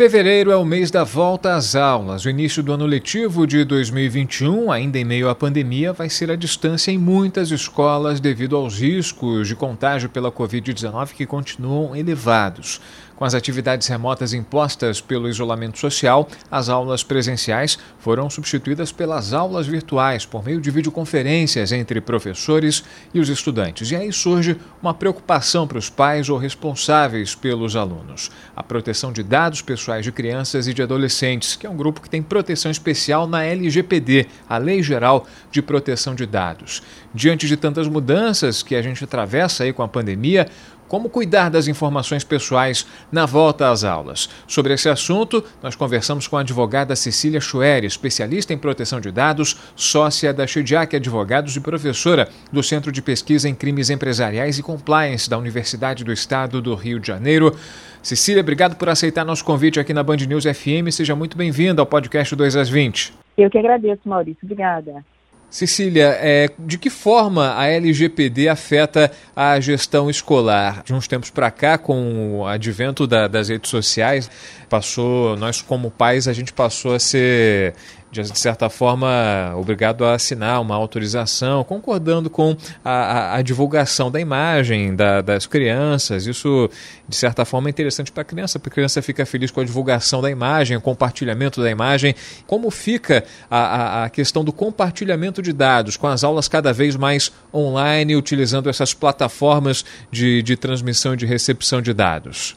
Fevereiro 0.00 0.50
é 0.50 0.56
o 0.56 0.64
mês 0.64 0.90
da 0.90 1.04
volta 1.04 1.54
às 1.54 1.76
aulas. 1.76 2.24
O 2.24 2.30
início 2.30 2.62
do 2.62 2.72
ano 2.72 2.86
letivo 2.86 3.46
de 3.46 3.66
2021, 3.66 4.72
ainda 4.72 4.98
em 4.98 5.04
meio 5.04 5.28
à 5.28 5.34
pandemia, 5.34 5.92
vai 5.92 6.08
ser 6.08 6.30
à 6.30 6.36
distância 6.36 6.90
em 6.90 6.96
muitas 6.96 7.50
escolas 7.50 8.18
devido 8.18 8.56
aos 8.56 8.80
riscos 8.80 9.46
de 9.46 9.54
contágio 9.54 10.08
pela 10.08 10.32
Covid-19 10.32 11.08
que 11.08 11.26
continuam 11.26 11.94
elevados. 11.94 12.80
Com 13.20 13.26
as 13.26 13.34
atividades 13.34 13.86
remotas 13.86 14.32
impostas 14.32 14.98
pelo 14.98 15.28
isolamento 15.28 15.78
social, 15.78 16.26
as 16.50 16.70
aulas 16.70 17.04
presenciais 17.04 17.78
foram 17.98 18.30
substituídas 18.30 18.92
pelas 18.92 19.34
aulas 19.34 19.66
virtuais 19.66 20.24
por 20.24 20.42
meio 20.42 20.58
de 20.58 20.70
videoconferências 20.70 21.70
entre 21.70 22.00
professores 22.00 22.82
e 23.12 23.20
os 23.20 23.28
estudantes. 23.28 23.90
E 23.90 23.96
aí 23.96 24.10
surge 24.10 24.56
uma 24.80 24.94
preocupação 24.94 25.68
para 25.68 25.76
os 25.76 25.90
pais 25.90 26.30
ou 26.30 26.38
responsáveis 26.38 27.34
pelos 27.34 27.76
alunos: 27.76 28.30
a 28.56 28.62
proteção 28.62 29.12
de 29.12 29.22
dados 29.22 29.60
pessoais 29.60 29.89
de 29.98 30.12
crianças 30.12 30.68
e 30.68 30.72
de 30.72 30.82
adolescentes, 30.82 31.56
que 31.56 31.66
é 31.66 31.70
um 31.70 31.76
grupo 31.76 32.00
que 32.00 32.08
tem 32.08 32.22
proteção 32.22 32.70
especial 32.70 33.26
na 33.26 33.44
LGPD, 33.44 34.26
a 34.48 34.58
Lei 34.58 34.82
Geral 34.82 35.26
de 35.50 35.60
Proteção 35.60 36.14
de 36.14 36.26
Dados. 36.26 36.82
Diante 37.12 37.48
de 37.48 37.56
tantas 37.56 37.88
mudanças 37.88 38.62
que 38.62 38.76
a 38.76 38.82
gente 38.82 39.02
atravessa 39.02 39.64
aí 39.64 39.72
com 39.72 39.82
a 39.82 39.88
pandemia, 39.88 40.46
como 40.90 41.08
cuidar 41.08 41.48
das 41.50 41.68
informações 41.68 42.24
pessoais 42.24 42.84
na 43.12 43.24
volta 43.24 43.70
às 43.70 43.84
aulas. 43.84 44.28
Sobre 44.48 44.74
esse 44.74 44.88
assunto, 44.88 45.44
nós 45.62 45.76
conversamos 45.76 46.26
com 46.26 46.36
a 46.36 46.40
advogada 46.40 46.96
Cecília 46.96 47.40
Schuer, 47.40 47.84
especialista 47.84 48.52
em 48.52 48.58
proteção 48.58 49.00
de 49.00 49.12
dados, 49.12 49.56
sócia 49.76 50.34
da 50.34 50.48
Chidiac 50.48 50.96
Advogados 50.96 51.54
e 51.54 51.60
professora 51.60 52.28
do 52.50 52.60
Centro 52.60 52.90
de 52.90 53.00
Pesquisa 53.00 53.48
em 53.48 53.54
Crimes 53.54 53.88
Empresariais 53.88 54.58
e 54.58 54.64
Compliance 54.64 55.30
da 55.30 55.38
Universidade 55.38 56.02
do 56.02 56.12
Estado 56.12 56.60
do 56.60 56.74
Rio 56.74 56.98
de 56.98 57.06
Janeiro. 57.06 57.56
Cecília, 58.02 58.40
obrigado 58.40 58.76
por 58.76 58.88
aceitar 58.88 59.24
nosso 59.24 59.44
convite 59.44 59.78
aqui 59.78 59.92
na 59.92 60.02
Band 60.02 60.16
News 60.16 60.44
FM. 60.44 60.90
Seja 60.90 61.14
muito 61.14 61.36
bem-vinda 61.36 61.82
ao 61.82 61.86
podcast 61.86 62.34
2 62.34 62.56
às 62.56 62.68
20. 62.68 63.12
Eu 63.36 63.50
que 63.50 63.58
agradeço, 63.58 64.00
Maurício. 64.06 64.38
Obrigada. 64.42 65.04
Cecília, 65.50 66.16
é, 66.20 66.48
de 66.58 66.78
que 66.78 66.88
forma 66.88 67.56
a 67.56 67.66
LGPD 67.66 68.48
afeta 68.48 69.10
a 69.34 69.58
gestão 69.58 70.08
escolar? 70.08 70.84
De 70.84 70.94
uns 70.94 71.08
tempos 71.08 71.28
para 71.28 71.50
cá, 71.50 71.76
com 71.76 72.38
o 72.38 72.46
advento 72.46 73.04
da, 73.04 73.26
das 73.26 73.48
redes 73.48 73.68
sociais, 73.68 74.30
passou, 74.68 75.36
nós 75.36 75.60
como 75.60 75.90
pais, 75.90 76.28
a 76.28 76.32
gente 76.32 76.52
passou 76.52 76.94
a 76.94 77.00
ser 77.00 77.74
de 78.10 78.38
certa 78.38 78.68
forma, 78.68 79.54
obrigado 79.56 80.04
a 80.04 80.14
assinar 80.14 80.60
uma 80.60 80.74
autorização, 80.74 81.62
concordando 81.62 82.28
com 82.28 82.56
a, 82.84 82.90
a, 82.90 83.36
a 83.36 83.42
divulgação 83.42 84.10
da 84.10 84.20
imagem 84.20 84.96
da, 84.96 85.20
das 85.20 85.46
crianças. 85.46 86.26
Isso, 86.26 86.68
de 87.08 87.14
certa 87.14 87.44
forma, 87.44 87.68
é 87.68 87.70
interessante 87.70 88.10
para 88.10 88.22
a 88.22 88.24
criança, 88.24 88.58
porque 88.58 88.74
a 88.74 88.76
criança 88.80 89.00
fica 89.00 89.24
feliz 89.24 89.52
com 89.52 89.60
a 89.60 89.64
divulgação 89.64 90.20
da 90.20 90.30
imagem, 90.30 90.76
o 90.76 90.80
compartilhamento 90.80 91.62
da 91.62 91.70
imagem. 91.70 92.14
Como 92.46 92.68
fica 92.70 93.24
a, 93.48 94.04
a 94.04 94.10
questão 94.10 94.42
do 94.42 94.52
compartilhamento 94.52 95.40
de 95.40 95.52
dados, 95.52 95.96
com 95.96 96.08
as 96.08 96.24
aulas 96.24 96.48
cada 96.48 96.72
vez 96.72 96.96
mais 96.96 97.30
online, 97.54 98.16
utilizando 98.16 98.68
essas 98.68 98.92
plataformas 98.92 99.84
de, 100.10 100.42
de 100.42 100.56
transmissão 100.56 101.14
e 101.14 101.16
de 101.16 101.26
recepção 101.26 101.80
de 101.80 101.92
dados? 101.92 102.56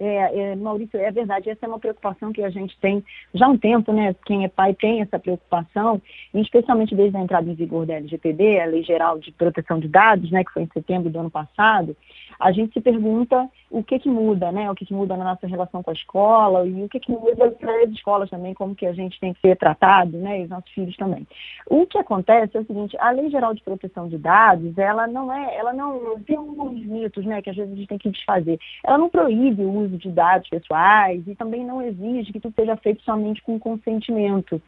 É, 0.00 0.52
é, 0.52 0.56
Maurício, 0.56 0.98
é 0.98 1.10
verdade, 1.10 1.50
essa 1.50 1.66
é 1.66 1.68
uma 1.68 1.78
preocupação 1.78 2.32
que 2.32 2.42
a 2.42 2.50
gente 2.50 2.78
tem 2.78 3.04
já 3.34 3.46
há 3.46 3.48
um 3.48 3.58
tempo, 3.58 3.92
né? 3.92 4.14
Quem 4.24 4.44
é 4.44 4.48
pai 4.48 4.74
tem 4.74 5.00
essa 5.00 5.18
preocupação, 5.18 6.00
especialmente 6.32 6.94
desde 6.94 7.16
a 7.16 7.20
entrada 7.20 7.50
em 7.50 7.54
vigor 7.54 7.84
da 7.84 7.94
LGPD, 7.94 8.60
a 8.60 8.66
Lei 8.66 8.82
Geral 8.82 9.18
de 9.18 9.32
Proteção 9.32 9.80
de 9.80 9.88
Dados, 9.88 10.30
né, 10.30 10.44
que 10.44 10.52
foi 10.52 10.62
em 10.62 10.70
setembro 10.72 11.10
do 11.10 11.18
ano 11.18 11.30
passado, 11.30 11.96
a 12.38 12.52
gente 12.52 12.72
se 12.72 12.80
pergunta 12.80 13.48
o 13.70 13.82
que 13.82 13.98
que 13.98 14.08
muda, 14.08 14.52
né? 14.52 14.70
O 14.70 14.74
que 14.74 14.86
que 14.86 14.94
muda 14.94 15.16
na 15.16 15.24
nossa 15.24 15.46
relação 15.46 15.82
com 15.82 15.90
a 15.90 15.94
escola 15.94 16.66
e 16.66 16.84
o 16.84 16.88
que 16.88 17.00
que 17.00 17.10
muda 17.10 17.50
para 17.50 17.82
as 17.82 17.90
escolas 17.90 18.30
também, 18.30 18.54
como 18.54 18.74
que 18.74 18.86
a 18.86 18.92
gente 18.92 19.18
tem 19.18 19.34
que 19.34 19.40
ser 19.40 19.56
tratado, 19.56 20.16
né? 20.16 20.40
E 20.40 20.44
os 20.44 20.50
nossos 20.50 20.70
filhos 20.70 20.96
também. 20.96 21.26
O 21.66 21.86
que 21.86 21.98
acontece 21.98 22.56
é 22.56 22.60
o 22.60 22.66
seguinte, 22.66 22.96
a 23.00 23.10
Lei 23.10 23.28
Geral 23.30 23.54
de 23.54 23.62
Proteção 23.62 24.08
de 24.08 24.16
Dados, 24.16 24.78
ela 24.78 25.06
não 25.06 25.32
é, 25.32 25.56
ela 25.56 25.72
não 25.72 26.18
tem 26.20 26.36
alguns 26.36 26.84
mitos, 26.86 27.24
né, 27.24 27.42
que 27.42 27.50
às 27.50 27.56
vezes 27.56 27.72
a 27.72 27.76
gente 27.76 27.88
tem 27.88 27.98
que 27.98 28.10
desfazer. 28.10 28.58
Ela 28.84 28.98
não 28.98 29.10
proíbe 29.10 29.62
o 29.62 29.70
uso 29.70 29.87
de 29.96 30.10
dados 30.10 30.48
pessoais 30.48 31.22
e 31.26 31.34
também 31.34 31.64
não 31.64 31.80
exige 31.80 32.32
que 32.32 32.40
tudo 32.40 32.54
seja 32.54 32.76
feito 32.76 33.02
somente 33.02 33.42
com 33.42 33.58
consentimento. 33.58 34.60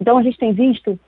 Então 0.00 0.18
a 0.18 0.22
gente 0.22 0.38
tem 0.38 0.52
visto 0.52 0.98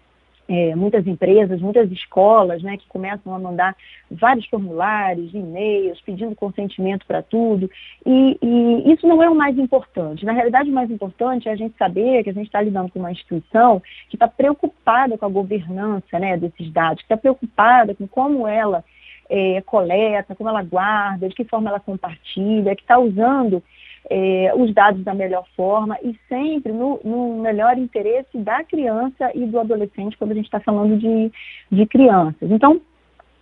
é, 0.49 0.75
muitas 0.75 1.07
empresas, 1.07 1.61
muitas 1.61 1.93
escolas, 1.93 2.63
né, 2.63 2.79
que 2.79 2.89
começam 2.89 3.35
a 3.35 3.39
mandar 3.39 3.77
vários 4.11 4.47
formulários, 4.47 5.35
e-mails, 5.35 6.01
pedindo 6.01 6.35
consentimento 6.35 7.05
para 7.07 7.23
tudo. 7.23 7.71
E, 8.07 8.39
e, 8.43 8.93
isso 8.93 9.07
não 9.07 9.23
é 9.23 9.29
o 9.29 9.35
mais 9.35 9.59
importante. 9.59 10.25
Na 10.25 10.33
realidade, 10.33 10.71
o 10.71 10.73
mais 10.73 10.91
importante 10.91 11.49
é 11.49 11.53
a 11.53 11.57
gente 11.57 11.77
saber 11.77 12.25
que 12.25 12.31
a 12.31 12.33
gente 12.33 12.47
está 12.47 12.63
lidando 12.63 12.91
com 12.91 12.99
uma 12.99 13.13
instituição 13.13 13.83
que 14.09 14.17
está 14.17 14.27
preocupada 14.27 15.19
com 15.19 15.27
a 15.27 15.29
governança 15.29 16.19
né, 16.19 16.39
desses 16.39 16.73
dados, 16.73 17.03
que 17.03 17.05
está 17.05 17.17
preocupada 17.17 17.95
com 17.95 18.09
como 18.09 18.49
ela 18.49 18.83
é, 19.29 19.61
coleta, 19.63 20.35
como 20.35 20.49
ela 20.49 20.63
guarda, 20.63 21.29
de 21.29 21.35
que 21.35 21.45
forma 21.45 21.71
ela 21.71 21.81
compartilha, 21.81 22.75
que 22.75 22.83
está 22.83 22.99
usando 22.99 23.63
é, 24.11 24.53
os 24.57 24.73
dados 24.73 25.05
da 25.05 25.13
melhor 25.15 25.45
forma 25.55 25.99
e 26.03 26.17
sempre 26.29 26.73
no, 26.73 27.01
no, 27.05 27.43
melhor 27.43 27.77
interesse 27.77 28.39
da 28.39 28.65
criança 28.65 29.31
e 29.35 29.45
do 29.45 29.59
adolescente 29.59 30.17
quando 30.17 30.33
a 30.33 30.35
gente 30.35 30.47
está 30.47 30.61
falando 30.61 30.97
de, 30.97 31.31
de 31.71 31.87
crianças. 31.87 32.51
Então, 32.51 32.81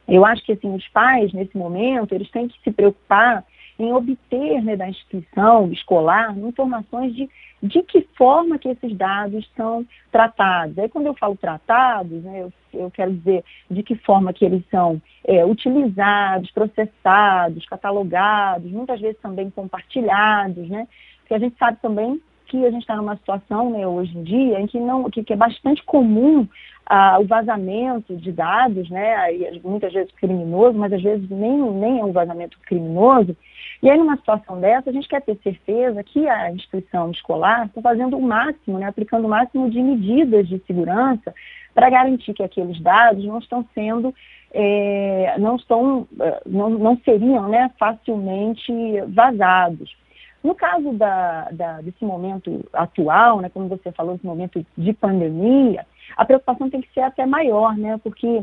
eu 0.08 0.24
acho 0.24 0.44
que 0.44 0.52
assim, 0.52 0.74
os 0.74 0.86
pais, 0.88 1.32
nesse 1.32 1.56
momento, 1.56 2.14
eles 2.14 2.30
têm 2.30 2.48
que 2.48 2.60
se 2.62 2.70
preocupar 2.70 3.44
em 3.78 3.92
obter 3.92 4.62
né, 4.62 4.76
da 4.76 4.88
instituição 4.88 5.70
escolar 5.70 6.36
informações 6.38 7.14
de, 7.14 7.28
de 7.62 7.82
que 7.82 8.02
forma 8.16 8.58
que 8.58 8.68
esses 8.68 8.96
dados 8.96 9.48
são 9.56 9.86
tratados. 10.10 10.78
Aí 10.78 10.88
quando 10.88 11.06
eu 11.06 11.14
falo 11.14 11.36
tratados, 11.36 12.22
né, 12.22 12.42
eu, 12.42 12.52
eu 12.72 12.90
quero 12.90 13.12
dizer 13.12 13.44
de 13.70 13.82
que 13.82 13.94
forma 13.96 14.32
que 14.32 14.44
eles 14.44 14.62
são 14.70 15.00
é, 15.24 15.44
utilizados, 15.44 16.50
processados, 16.50 17.66
catalogados, 17.66 18.70
muitas 18.70 19.00
vezes 19.00 19.20
também 19.20 19.50
compartilhados, 19.50 20.68
né? 20.68 20.86
Porque 21.20 21.34
a 21.34 21.38
gente 21.38 21.58
sabe 21.58 21.78
também 21.82 22.20
que 22.46 22.64
a 22.64 22.70
gente 22.70 22.82
está 22.82 22.96
numa 22.96 23.16
situação 23.16 23.70
né, 23.70 23.86
hoje 23.86 24.16
em 24.16 24.22
dia 24.22 24.60
em 24.60 24.66
que, 24.66 24.78
não, 24.78 25.10
que, 25.10 25.24
que 25.24 25.32
é 25.32 25.36
bastante 25.36 25.82
comum 25.82 26.46
ah, 26.86 27.18
o 27.20 27.26
vazamento 27.26 28.16
de 28.16 28.30
dados, 28.30 28.88
né, 28.88 29.16
muitas 29.64 29.92
vezes 29.92 30.12
criminoso, 30.12 30.78
mas 30.78 30.92
às 30.92 31.02
vezes 31.02 31.28
nem, 31.28 31.58
nem 31.72 32.00
é 32.00 32.04
um 32.04 32.12
vazamento 32.12 32.58
criminoso. 32.60 33.36
E 33.82 33.90
aí, 33.90 33.98
numa 33.98 34.16
situação 34.16 34.60
dessa, 34.60 34.90
a 34.90 34.92
gente 34.92 35.08
quer 35.08 35.20
ter 35.20 35.36
certeza 35.42 36.02
que 36.04 36.28
a 36.28 36.50
instituição 36.52 37.10
escolar 37.10 37.66
está 37.66 37.82
fazendo 37.82 38.16
o 38.16 38.22
máximo, 38.22 38.78
né, 38.78 38.86
aplicando 38.86 39.26
o 39.26 39.28
máximo 39.28 39.68
de 39.68 39.82
medidas 39.82 40.48
de 40.48 40.58
segurança 40.66 41.34
para 41.74 41.90
garantir 41.90 42.32
que 42.32 42.42
aqueles 42.42 42.80
dados 42.80 43.24
não 43.24 43.38
estão 43.38 43.66
sendo, 43.74 44.14
é, 44.52 45.34
não, 45.38 45.56
estão, 45.56 46.06
eh, 46.18 46.42
não, 46.46 46.70
não 46.70 46.96
seriam 47.04 47.48
né, 47.48 47.70
facilmente 47.78 48.72
vazados. 49.08 49.94
No 50.42 50.54
caso 50.54 50.92
da, 50.92 51.48
da, 51.50 51.80
desse 51.82 52.04
momento 52.04 52.64
atual, 52.72 53.40
né, 53.40 53.50
como 53.52 53.68
você 53.68 53.92
falou, 53.92 54.14
desse 54.14 54.26
momento 54.26 54.64
de 54.78 54.92
pandemia, 54.92 55.84
a 56.16 56.24
preocupação 56.24 56.68
tem 56.68 56.80
que 56.80 56.92
ser 56.92 57.00
até 57.00 57.24
maior, 57.24 57.76
né, 57.76 57.98
porque 58.02 58.42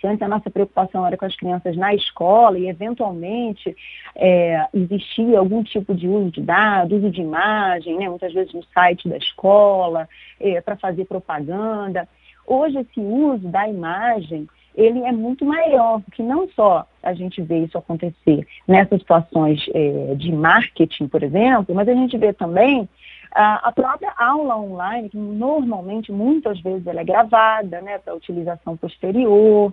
se 0.00 0.06
antes 0.06 0.20
a 0.20 0.28
nossa 0.28 0.50
preocupação 0.50 1.06
era 1.06 1.16
com 1.16 1.24
as 1.24 1.34
crianças 1.34 1.74
na 1.76 1.94
escola 1.94 2.58
e, 2.58 2.68
eventualmente, 2.68 3.74
é, 4.14 4.66
existia 4.74 5.38
algum 5.38 5.62
tipo 5.62 5.94
de 5.94 6.06
uso 6.06 6.30
de 6.30 6.42
dados, 6.42 6.98
uso 6.98 7.10
de 7.10 7.22
imagem, 7.22 7.96
né, 7.96 8.08
muitas 8.08 8.32
vezes 8.34 8.52
no 8.52 8.62
site 8.64 9.08
da 9.08 9.16
escola, 9.16 10.06
é, 10.38 10.60
para 10.60 10.76
fazer 10.76 11.06
propaganda. 11.06 12.06
Hoje, 12.46 12.78
esse 12.78 13.00
uso 13.00 13.48
da 13.48 13.66
imagem 13.66 14.46
ele 14.74 15.00
é 15.04 15.12
muito 15.12 15.44
maior, 15.44 16.00
porque 16.02 16.22
não 16.22 16.48
só 16.48 16.86
a 17.02 17.14
gente 17.14 17.40
vê 17.42 17.58
isso 17.58 17.78
acontecer 17.78 18.46
nessas 18.66 19.00
situações 19.00 19.64
é, 19.72 20.14
de 20.16 20.32
marketing, 20.32 21.06
por 21.06 21.22
exemplo, 21.22 21.74
mas 21.74 21.88
a 21.88 21.94
gente 21.94 22.16
vê 22.18 22.32
também 22.32 22.88
a, 23.32 23.68
a 23.68 23.72
própria 23.72 24.12
aula 24.16 24.56
online, 24.56 25.08
que 25.08 25.16
normalmente, 25.16 26.10
muitas 26.12 26.60
vezes, 26.60 26.86
ela 26.86 27.00
é 27.00 27.04
gravada, 27.04 27.80
né, 27.80 27.98
para 27.98 28.14
utilização 28.14 28.76
posterior. 28.76 29.72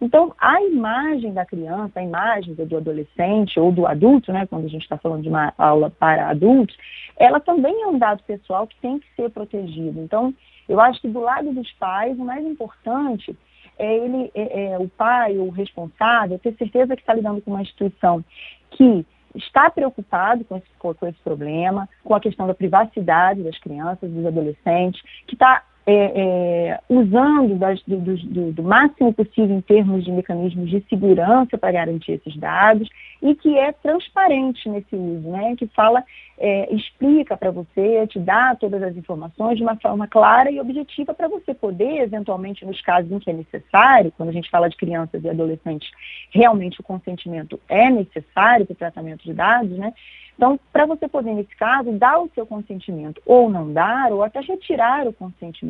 Então, 0.00 0.32
a 0.38 0.62
imagem 0.62 1.32
da 1.32 1.44
criança, 1.44 2.00
a 2.00 2.02
imagem 2.02 2.54
do 2.54 2.76
adolescente 2.76 3.60
ou 3.60 3.70
do 3.70 3.86
adulto, 3.86 4.32
né, 4.32 4.46
quando 4.46 4.64
a 4.64 4.68
gente 4.68 4.82
está 4.82 4.96
falando 4.96 5.22
de 5.22 5.28
uma 5.28 5.52
aula 5.58 5.90
para 5.90 6.28
adultos, 6.30 6.76
ela 7.18 7.38
também 7.38 7.82
é 7.82 7.86
um 7.86 7.98
dado 7.98 8.22
pessoal 8.22 8.66
que 8.66 8.76
tem 8.80 8.98
que 8.98 9.06
ser 9.14 9.28
protegido. 9.30 10.00
Então, 10.00 10.32
Eu 10.68 10.80
acho 10.80 11.00
que 11.00 11.08
do 11.08 11.18
lado 11.18 11.52
dos 11.52 11.70
pais, 11.72 12.16
o 12.16 12.24
mais 12.24 12.46
importante 12.46 13.36
é 13.80 13.96
ele, 13.96 14.30
é, 14.34 14.72
é, 14.72 14.78
o 14.78 14.88
pai, 14.88 15.38
o 15.38 15.48
responsável, 15.48 16.38
ter 16.38 16.54
certeza 16.56 16.94
que 16.94 17.02
está 17.02 17.14
lidando 17.14 17.40
com 17.40 17.52
uma 17.52 17.62
instituição 17.62 18.22
que 18.70 19.06
está 19.34 19.70
preocupado 19.70 20.44
com 20.44 20.56
esse, 20.56 20.66
com 20.78 21.06
esse 21.06 21.18
problema, 21.20 21.88
com 22.04 22.14
a 22.14 22.20
questão 22.20 22.46
da 22.46 22.54
privacidade 22.54 23.42
das 23.42 23.58
crianças, 23.58 24.10
dos 24.10 24.26
adolescentes, 24.26 25.00
que 25.26 25.34
está 25.34 25.64
é, 25.86 25.94
é, 25.94 26.80
usando 26.88 27.58
das, 27.58 27.82
do, 27.82 27.98
do, 27.98 28.52
do, 28.52 28.62
máximo 28.62 29.12
possível 29.12 29.56
em 29.56 29.60
termos 29.60 30.04
de 30.04 30.12
mecanismos 30.12 30.68
de 30.68 30.84
segurança 30.88 31.56
para 31.56 31.72
garantir 31.72 32.12
esses 32.12 32.36
dados 32.36 32.88
e 33.22 33.34
que 33.34 33.56
é 33.58 33.72
transparente 33.72 34.68
nesse 34.68 34.94
uso, 34.94 35.28
né? 35.30 35.56
que 35.56 35.66
fala, 35.68 36.04
é, 36.38 36.72
explica 36.74 37.36
para 37.36 37.50
você, 37.50 38.06
te 38.06 38.18
dá 38.18 38.54
todas 38.54 38.82
as 38.82 38.96
informações 38.96 39.56
de 39.56 39.62
uma 39.62 39.76
forma 39.76 40.06
clara 40.06 40.50
e 40.50 40.60
objetiva 40.60 41.14
para 41.14 41.28
você 41.28 41.54
poder, 41.54 42.02
eventualmente, 42.02 42.64
nos 42.64 42.80
casos 42.82 43.10
em 43.10 43.18
que 43.18 43.30
é 43.30 43.34
necessário, 43.34 44.12
quando 44.16 44.28
a 44.28 44.32
gente 44.32 44.50
fala 44.50 44.68
de 44.68 44.76
crianças 44.76 45.22
e 45.24 45.28
adolescentes, 45.28 45.90
realmente 46.30 46.80
o 46.80 46.84
consentimento 46.84 47.58
é 47.68 47.90
necessário 47.90 48.66
para 48.66 48.72
o 48.72 48.76
tratamento 48.76 49.24
de 49.24 49.32
dados, 49.32 49.76
né? 49.76 49.92
Então, 50.40 50.58
para 50.72 50.86
você 50.86 51.06
poder, 51.06 51.34
nesse 51.34 51.54
caso, 51.54 51.92
dar 51.92 52.18
o 52.18 52.30
seu 52.34 52.46
consentimento 52.46 53.20
ou 53.26 53.50
não 53.50 53.70
dar, 53.70 54.10
ou 54.10 54.22
até 54.22 54.40
retirar 54.40 55.06
o 55.06 55.12
consentimento 55.12 55.69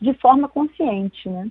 de 0.00 0.12
forma 0.14 0.48
consciente, 0.48 1.28
né? 1.28 1.48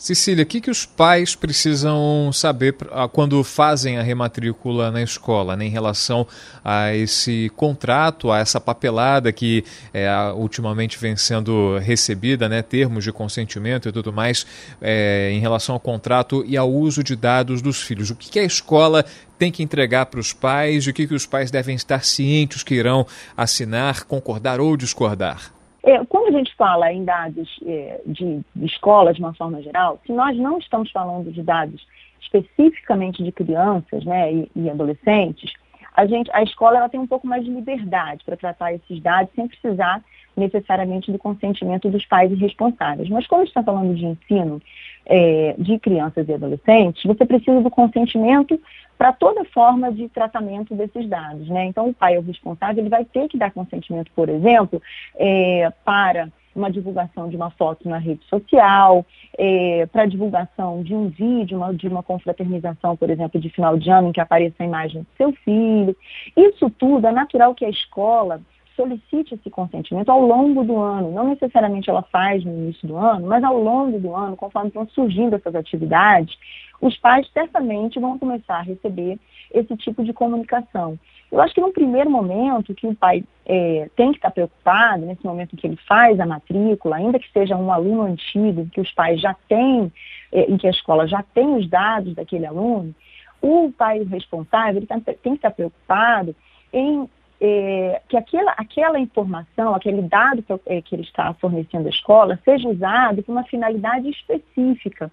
Cecília, 0.00 0.44
o 0.44 0.46
que, 0.46 0.62
que 0.62 0.70
os 0.70 0.86
pais 0.86 1.34
precisam 1.34 2.32
saber 2.32 2.74
quando 3.12 3.44
fazem 3.44 3.98
a 3.98 4.02
rematrícula 4.02 4.90
na 4.90 5.02
escola, 5.02 5.54
né, 5.58 5.66
em 5.66 5.68
relação 5.68 6.26
a 6.64 6.94
esse 6.94 7.52
contrato, 7.54 8.32
a 8.32 8.38
essa 8.38 8.58
papelada 8.58 9.30
que 9.30 9.62
é, 9.92 10.08
ultimamente 10.34 10.96
vem 10.96 11.14
sendo 11.16 11.76
recebida, 11.76 12.48
né, 12.48 12.62
termos 12.62 13.04
de 13.04 13.12
consentimento 13.12 13.90
e 13.90 13.92
tudo 13.92 14.10
mais, 14.10 14.46
é, 14.80 15.32
em 15.34 15.38
relação 15.38 15.74
ao 15.74 15.80
contrato 15.80 16.42
e 16.46 16.56
ao 16.56 16.72
uso 16.72 17.04
de 17.04 17.14
dados 17.14 17.60
dos 17.60 17.82
filhos? 17.82 18.08
O 18.08 18.16
que, 18.16 18.30
que 18.30 18.38
a 18.38 18.44
escola 18.44 19.04
tem 19.38 19.52
que 19.52 19.62
entregar 19.62 20.06
para 20.06 20.18
os 20.18 20.32
pais 20.32 20.86
o 20.86 20.94
que, 20.94 21.06
que 21.06 21.14
os 21.14 21.26
pais 21.26 21.50
devem 21.50 21.76
estar 21.76 22.06
cientes 22.06 22.62
que 22.62 22.74
irão 22.74 23.06
assinar, 23.36 24.04
concordar 24.04 24.60
ou 24.60 24.78
discordar? 24.78 25.59
É, 25.82 26.04
quando 26.04 26.34
a 26.34 26.38
gente 26.38 26.54
fala 26.56 26.92
em 26.92 27.04
dados 27.04 27.58
é, 27.64 28.00
de, 28.06 28.40
de 28.54 28.66
escola 28.66 29.14
de 29.14 29.20
uma 29.20 29.34
forma 29.34 29.62
geral, 29.62 29.98
se 30.06 30.12
nós 30.12 30.36
não 30.36 30.58
estamos 30.58 30.90
falando 30.90 31.32
de 31.32 31.42
dados 31.42 31.86
especificamente 32.20 33.22
de 33.22 33.32
crianças 33.32 34.04
né, 34.04 34.32
e, 34.32 34.50
e 34.54 34.70
adolescentes, 34.70 35.52
a, 35.94 36.06
gente, 36.06 36.30
a 36.32 36.42
escola 36.42 36.78
ela 36.78 36.88
tem 36.88 37.00
um 37.00 37.06
pouco 37.06 37.26
mais 37.26 37.44
de 37.44 37.50
liberdade 37.50 38.24
para 38.24 38.36
tratar 38.36 38.72
esses 38.72 39.00
dados 39.00 39.32
sem 39.34 39.46
precisar 39.48 40.02
necessariamente 40.36 41.10
do 41.10 41.18
consentimento 41.18 41.88
dos 41.88 42.04
pais 42.06 42.36
responsáveis. 42.38 43.08
Mas 43.08 43.26
quando 43.26 43.46
está 43.46 43.62
falando 43.62 43.94
de 43.94 44.06
ensino 44.06 44.60
é, 45.06 45.54
de 45.58 45.78
crianças 45.78 46.28
e 46.28 46.32
adolescentes, 46.32 47.02
você 47.04 47.24
precisa 47.24 47.60
do 47.60 47.70
consentimento 47.70 48.60
para 48.96 49.12
toda 49.12 49.44
forma 49.46 49.92
de 49.92 50.08
tratamento 50.08 50.74
desses 50.74 51.08
dados. 51.08 51.48
Né? 51.48 51.64
Então, 51.64 51.88
o 51.88 51.94
pai 51.94 52.16
é 52.16 52.18
o 52.18 52.22
responsável, 52.22 52.82
ele 52.82 52.90
vai 52.90 53.04
ter 53.04 53.28
que 53.28 53.38
dar 53.38 53.50
consentimento, 53.50 54.10
por 54.14 54.28
exemplo, 54.28 54.80
é, 55.16 55.70
para 55.84 56.28
uma 56.54 56.70
divulgação 56.70 57.28
de 57.28 57.36
uma 57.36 57.50
foto 57.50 57.88
na 57.88 57.98
rede 57.98 58.24
social, 58.26 59.04
é, 59.38 59.86
para 59.86 60.06
divulgação 60.06 60.82
de 60.82 60.94
um 60.94 61.08
vídeo, 61.08 61.58
uma, 61.58 61.74
de 61.74 61.88
uma 61.88 62.02
confraternização, 62.02 62.96
por 62.96 63.10
exemplo, 63.10 63.40
de 63.40 63.48
final 63.50 63.76
de 63.76 63.90
ano, 63.90 64.08
em 64.08 64.12
que 64.12 64.20
apareça 64.20 64.62
a 64.62 64.66
imagem 64.66 65.02
do 65.02 65.08
seu 65.16 65.32
filho. 65.44 65.96
Isso 66.36 66.70
tudo 66.70 67.06
é 67.06 67.12
natural 67.12 67.54
que 67.54 67.64
a 67.64 67.70
escola 67.70 68.40
solicite 68.80 69.34
esse 69.34 69.50
consentimento 69.50 70.08
ao 70.08 70.20
longo 70.20 70.64
do 70.64 70.78
ano. 70.78 71.12
Não 71.12 71.28
necessariamente 71.28 71.90
ela 71.90 72.02
faz 72.02 72.42
no 72.44 72.52
início 72.52 72.88
do 72.88 72.96
ano, 72.96 73.26
mas 73.26 73.44
ao 73.44 73.58
longo 73.58 73.98
do 73.98 74.14
ano, 74.14 74.36
conforme 74.36 74.68
estão 74.68 74.88
surgindo 74.88 75.36
essas 75.36 75.54
atividades, 75.54 76.36
os 76.80 76.96
pais 76.96 77.28
certamente 77.32 78.00
vão 78.00 78.18
começar 78.18 78.56
a 78.56 78.62
receber 78.62 79.18
esse 79.50 79.76
tipo 79.76 80.04
de 80.04 80.12
comunicação. 80.12 80.98
Eu 81.30 81.40
acho 81.40 81.54
que 81.54 81.60
no 81.60 81.72
primeiro 81.72 82.10
momento 82.10 82.74
que 82.74 82.86
o 82.86 82.94
pai 82.94 83.22
é, 83.46 83.88
tem 83.94 84.10
que 84.10 84.18
estar 84.18 84.30
preocupado, 84.30 85.06
nesse 85.06 85.24
momento 85.24 85.56
que 85.56 85.66
ele 85.66 85.78
faz 85.86 86.18
a 86.18 86.26
matrícula, 86.26 86.96
ainda 86.96 87.18
que 87.18 87.30
seja 87.32 87.56
um 87.56 87.72
aluno 87.72 88.02
antigo, 88.02 88.68
que 88.72 88.80
os 88.80 88.92
pais 88.92 89.20
já 89.20 89.34
têm, 89.48 89.92
é, 90.32 90.50
em 90.50 90.56
que 90.56 90.66
a 90.66 90.70
escola 90.70 91.06
já 91.06 91.22
tem 91.22 91.54
os 91.54 91.68
dados 91.68 92.14
daquele 92.14 92.46
aluno, 92.46 92.94
o 93.40 93.72
pai 93.76 94.02
responsável 94.02 94.84
tá, 94.86 95.00
tem 95.00 95.32
que 95.32 95.38
estar 95.38 95.50
preocupado 95.52 96.34
em 96.72 97.08
é, 97.40 98.02
que 98.08 98.16
aquela, 98.16 98.52
aquela 98.52 98.98
informação, 98.98 99.74
aquele 99.74 100.02
dado 100.02 100.42
que, 100.42 100.52
é, 100.66 100.82
que 100.82 100.94
ele 100.94 101.02
está 101.02 101.32
fornecendo 101.34 101.86
à 101.86 101.90
escola, 101.90 102.38
seja 102.44 102.68
usado 102.68 103.22
para 103.22 103.32
uma 103.32 103.44
finalidade 103.44 104.10
específica 104.10 105.10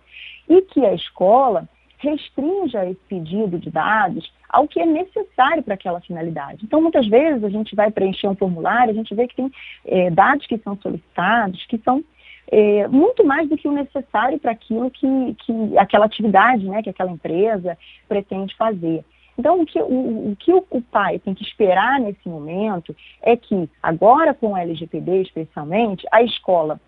e 0.50 0.62
que 0.63 0.86
a 0.86 0.94
escola 0.94 1.69
restrinja 1.98 2.86
esse 2.86 3.00
pedido 3.08 3.58
de 3.58 3.70
dados 3.70 4.32
ao 4.50 4.68
que 4.68 4.80
é 4.80 4.86
necessário 4.86 5.64
para 5.64 5.74
aquela 5.74 6.00
finalidade. 6.02 6.64
Então, 6.64 6.82
muitas 6.82 7.08
vezes, 7.08 7.44
a 7.44 7.50
gente 7.50 7.76
vai 7.76 7.92
preencher 7.92 8.28
um 8.28 8.36
formulário, 8.36 8.92
a 8.92 8.96
gente 8.96 9.14
vê 9.14 9.28
que 9.28 9.36
tem 9.36 9.52
é, 9.86 10.10
dados 10.10 10.46
que 10.46 10.58
são 10.60 10.78
solicitados, 10.78 11.66
que 11.66 11.78
são 11.80 12.04
é, 12.50 12.88
muito 12.88 13.26
mais 13.26 13.50
do 13.50 13.58
que 13.58 13.68
o 13.68 13.74
necessário 13.74 14.40
para 14.40 14.52
aquilo 14.52 14.90
que, 14.90 15.36
que 15.46 15.78
aquela 15.78 16.06
atividade, 16.06 16.66
né, 16.66 16.82
que 16.82 16.90
aquela 16.90 17.12
empresa 17.12 17.78
pretende 18.08 18.56
fazer. 18.56 19.04
Então, 19.38 19.62
o 19.62 19.66
que, 19.66 19.80
o, 19.80 20.32
o 20.32 20.36
que 20.40 20.52
o, 20.52 20.82
pai 20.82 21.20
tem 21.20 21.34
que 21.34 21.44
esperar 21.44 22.00
nesse 22.00 22.28
momento 22.28 22.96
é 23.22 23.38
que, 23.38 23.70
agora 23.84 24.34
com 24.34 24.54
o 24.54 24.58
LGPD 24.58 25.22
especialmente, 25.22 26.08
a 26.12 26.24
escola 26.24 26.80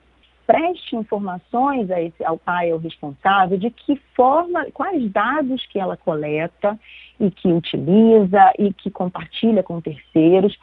preste 0.50 0.96
informações 0.96 1.92
a 1.92 2.01
esse, 2.01 2.25
ao 2.25 2.36
pai, 2.36 2.72
ao 2.72 2.80
responsável, 2.80 3.56
de 3.56 3.69
que 3.69 3.96
forma, 4.16 4.66
quais 4.74 5.12
dados 5.12 5.63
que 5.68 5.78
ela 5.78 5.96
coleta 5.96 6.75
e 7.19 7.30
que 7.30 7.50
utiliza 7.50 8.51
e 8.57 8.74
que 8.74 8.90
compartilha 8.90 9.62
com 9.62 9.80
terceiros, 9.80 10.57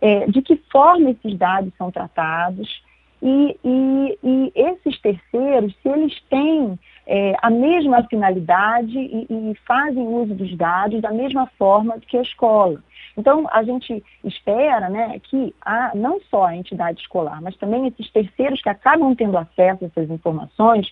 é, 0.00 0.26
de 0.26 0.42
que 0.42 0.54
forma 0.70 1.10
esses 1.10 1.36
dados 1.36 1.72
são 1.76 1.90
tratados. 1.90 2.84
E, 3.20 3.58
e, 3.64 4.18
e 4.22 4.52
esses 4.54 5.00
terceiros, 5.00 5.74
se 5.82 5.88
eles 5.88 6.20
têm 6.30 6.78
é, 7.06 7.34
a 7.42 7.50
mesma 7.50 8.04
finalidade 8.04 8.96
e, 8.96 9.26
e, 9.28 9.54
fazem 9.66 10.06
uso 10.06 10.34
dos 10.34 10.56
dados 10.56 11.00
da 11.00 11.10
mesma 11.10 11.46
forma 11.58 11.98
que 12.00 12.16
a 12.16 12.22
escola. 12.22 12.82
Então, 13.16 13.46
a 13.50 13.62
gente 13.62 14.02
espera 14.24 14.88
né, 14.88 15.18
que 15.24 15.54
a, 15.60 15.92
não 15.94 16.20
só 16.30 16.46
a 16.46 16.56
entidade 16.56 17.00
escolar, 17.00 17.42
mas 17.42 17.56
também 17.56 17.86
esses 17.86 18.10
terceiros 18.10 18.62
que 18.62 18.68
acabam 18.68 19.14
tendo 19.14 19.36
acesso 19.36 19.84
a 19.84 19.86
essas 19.88 20.10
informações, 20.10 20.90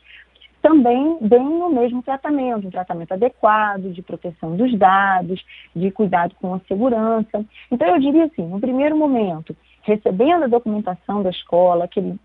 também 0.60 1.16
deem 1.22 1.40
o 1.40 1.70
mesmo 1.70 2.02
tratamento, 2.02 2.66
um 2.66 2.70
tratamento 2.70 3.12
adequado, 3.12 3.92
de 3.92 4.02
proteção 4.02 4.56
dos 4.56 4.76
dados, 4.78 5.42
de 5.74 5.90
cuidado 5.90 6.34
com 6.40 6.54
a 6.54 6.60
segurança. 6.68 7.44
Então, 7.70 7.88
eu 7.88 7.98
diria 7.98 8.24
assim, 8.24 8.46
no 8.46 8.60
primeiro 8.60 8.96
momento, 8.96 9.56
recebendo 9.82 10.44
a 10.44 10.48
documentação 10.48 11.22
da 11.22 11.30
escola, 11.30 11.84
aquele, 11.84 12.16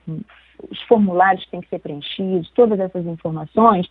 os 0.70 0.82
formulários 0.84 1.46
têm 1.48 1.62
que 1.62 1.70
ser 1.70 1.80
preenchidos, 1.80 2.52
todas 2.52 2.80
essas 2.80 3.06
informações, 3.06 3.88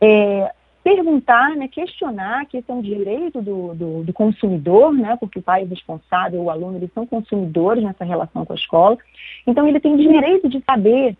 é, 0.00 0.52
perguntar, 0.82 1.56
né, 1.56 1.68
questionar, 1.68 2.46
que 2.46 2.56
esse 2.56 2.70
é 2.70 2.74
um 2.74 2.80
direito 2.80 3.42
do, 3.42 3.74
do, 3.74 4.04
do, 4.04 4.12
consumidor, 4.12 4.92
né, 4.92 5.16
porque 5.18 5.38
o 5.38 5.42
pai 5.42 5.62
é 5.62 5.66
responsável, 5.66 6.42
o 6.42 6.50
aluno, 6.50 6.78
eles 6.78 6.92
são 6.94 7.06
consumidores 7.06 7.84
nessa 7.84 8.04
relação 8.04 8.44
com 8.44 8.52
a 8.52 8.56
escola. 8.56 8.96
Então, 9.46 9.66
ele 9.66 9.80
tem 9.80 9.96
direito 9.96 10.48
de 10.48 10.62
saber 10.64 11.16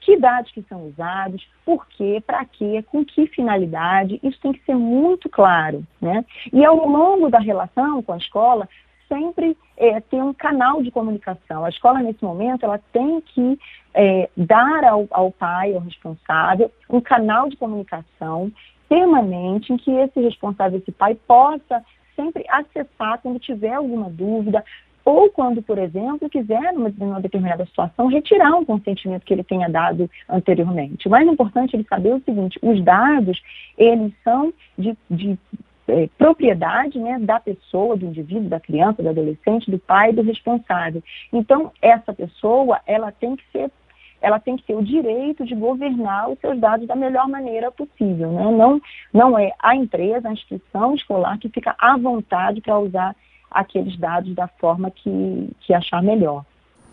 que 0.00 0.18
dados 0.18 0.50
que 0.50 0.62
são 0.68 0.86
usados, 0.86 1.46
por 1.64 1.86
quê, 1.88 2.22
para 2.26 2.44
quê, 2.44 2.84
com 2.90 3.04
que 3.04 3.26
finalidade, 3.28 4.20
isso 4.22 4.38
tem 4.40 4.52
que 4.52 4.62
ser 4.64 4.74
muito 4.74 5.30
claro. 5.30 5.82
Né? 6.00 6.24
E 6.52 6.64
ao 6.64 6.76
longo 6.86 7.30
da 7.30 7.38
relação 7.38 8.02
com 8.02 8.12
a 8.12 8.18
escola, 8.18 8.68
sempre 9.14 9.56
é, 9.76 10.00
ter 10.00 10.20
um 10.22 10.34
canal 10.34 10.82
de 10.82 10.90
comunicação. 10.90 11.64
A 11.64 11.68
escola, 11.68 12.00
nesse 12.00 12.22
momento, 12.24 12.64
ela 12.64 12.80
tem 12.92 13.20
que 13.20 13.58
é, 13.94 14.28
dar 14.36 14.84
ao, 14.84 15.06
ao 15.10 15.30
pai, 15.30 15.72
ao 15.72 15.80
responsável, 15.80 16.70
um 16.90 17.00
canal 17.00 17.48
de 17.48 17.56
comunicação 17.56 18.50
permanente 18.88 19.72
em 19.72 19.76
que 19.76 19.90
esse 19.90 20.20
responsável, 20.20 20.78
esse 20.78 20.92
pai, 20.92 21.14
possa 21.14 21.84
sempre 22.16 22.44
acessar 22.48 23.20
quando 23.22 23.38
tiver 23.38 23.74
alguma 23.74 24.10
dúvida, 24.10 24.64
ou 25.04 25.28
quando, 25.30 25.62
por 25.62 25.78
exemplo, 25.78 26.30
quiser, 26.30 26.72
numa, 26.72 27.20
determinada 27.20 27.66
situação, 27.66 28.06
retirar 28.06 28.54
um 28.54 28.64
consentimento 28.64 29.24
que 29.24 29.34
ele 29.34 29.44
tenha 29.44 29.68
dado 29.68 30.10
anteriormente. 30.28 31.06
O 31.06 31.10
mais 31.10 31.28
importante 31.28 31.74
é 31.74 31.78
ele 31.78 31.86
saber 31.88 32.14
o 32.14 32.22
seguinte, 32.24 32.58
os 32.62 32.82
dados, 32.82 33.40
eles 33.76 34.12
são 34.24 34.52
de, 34.78 34.96
de 35.10 35.38
é, 35.88 36.08
propriedade 36.18 36.98
né, 36.98 37.18
da 37.18 37.38
pessoa, 37.38 37.96
do 37.96 38.06
indivíduo, 38.06 38.48
da 38.48 38.60
criança, 38.60 39.02
do 39.02 39.08
adolescente, 39.08 39.70
do 39.70 39.78
pai, 39.78 40.12
do 40.12 40.22
responsável. 40.22 41.02
Então, 41.32 41.70
essa 41.80 42.12
pessoa, 42.12 42.80
ela 42.86 43.12
tem 43.12 43.36
que 43.36 43.44
ser 43.52 43.70
ela 44.20 44.40
tem 44.40 44.56
que 44.56 44.62
ter 44.62 44.74
o 44.74 44.82
direito 44.82 45.44
de 45.44 45.54
governar 45.54 46.30
os 46.30 46.38
seus 46.38 46.58
dados 46.58 46.86
da 46.86 46.96
melhor 46.96 47.28
maneira 47.28 47.70
possível. 47.70 48.32
Né? 48.32 48.42
Não, 48.42 48.80
não 49.12 49.38
é 49.38 49.52
a 49.58 49.76
empresa, 49.76 50.30
a 50.30 50.32
instituição 50.32 50.94
escolar 50.94 51.38
que 51.38 51.50
fica 51.50 51.76
à 51.78 51.98
vontade 51.98 52.62
para 52.62 52.78
usar 52.78 53.14
aqueles 53.50 53.98
dados 53.98 54.34
da 54.34 54.48
forma 54.48 54.90
que, 54.90 55.50
que 55.60 55.74
achar 55.74 56.02
melhor. 56.02 56.42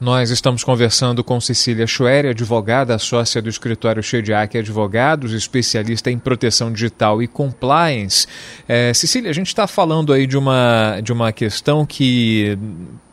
Nós 0.02 0.32
estamos 0.32 0.64
conversando 0.64 1.24
com 1.24 1.40
Cecília 1.40 1.86
Schwery, 1.86 2.30
advogada 2.30 2.98
sócia 2.98 3.40
do 3.40 3.48
escritório 3.48 4.02
Shediac 4.02 4.58
Advogados, 4.58 5.32
especialista 5.32 6.10
em 6.10 6.18
proteção 6.18 6.74
digital 6.74 7.22
e 7.22 7.28
compliance. 7.28 8.26
É, 8.68 8.92
Cecília, 8.96 9.30
a 9.30 9.34
gente 9.34 9.50
está 9.50 9.68
falando 9.68 10.12
aí 10.12 10.26
de 10.26 10.36
uma, 10.36 11.00
de 11.04 11.14
uma 11.14 11.32
questão 11.32 11.86
que 11.86 12.58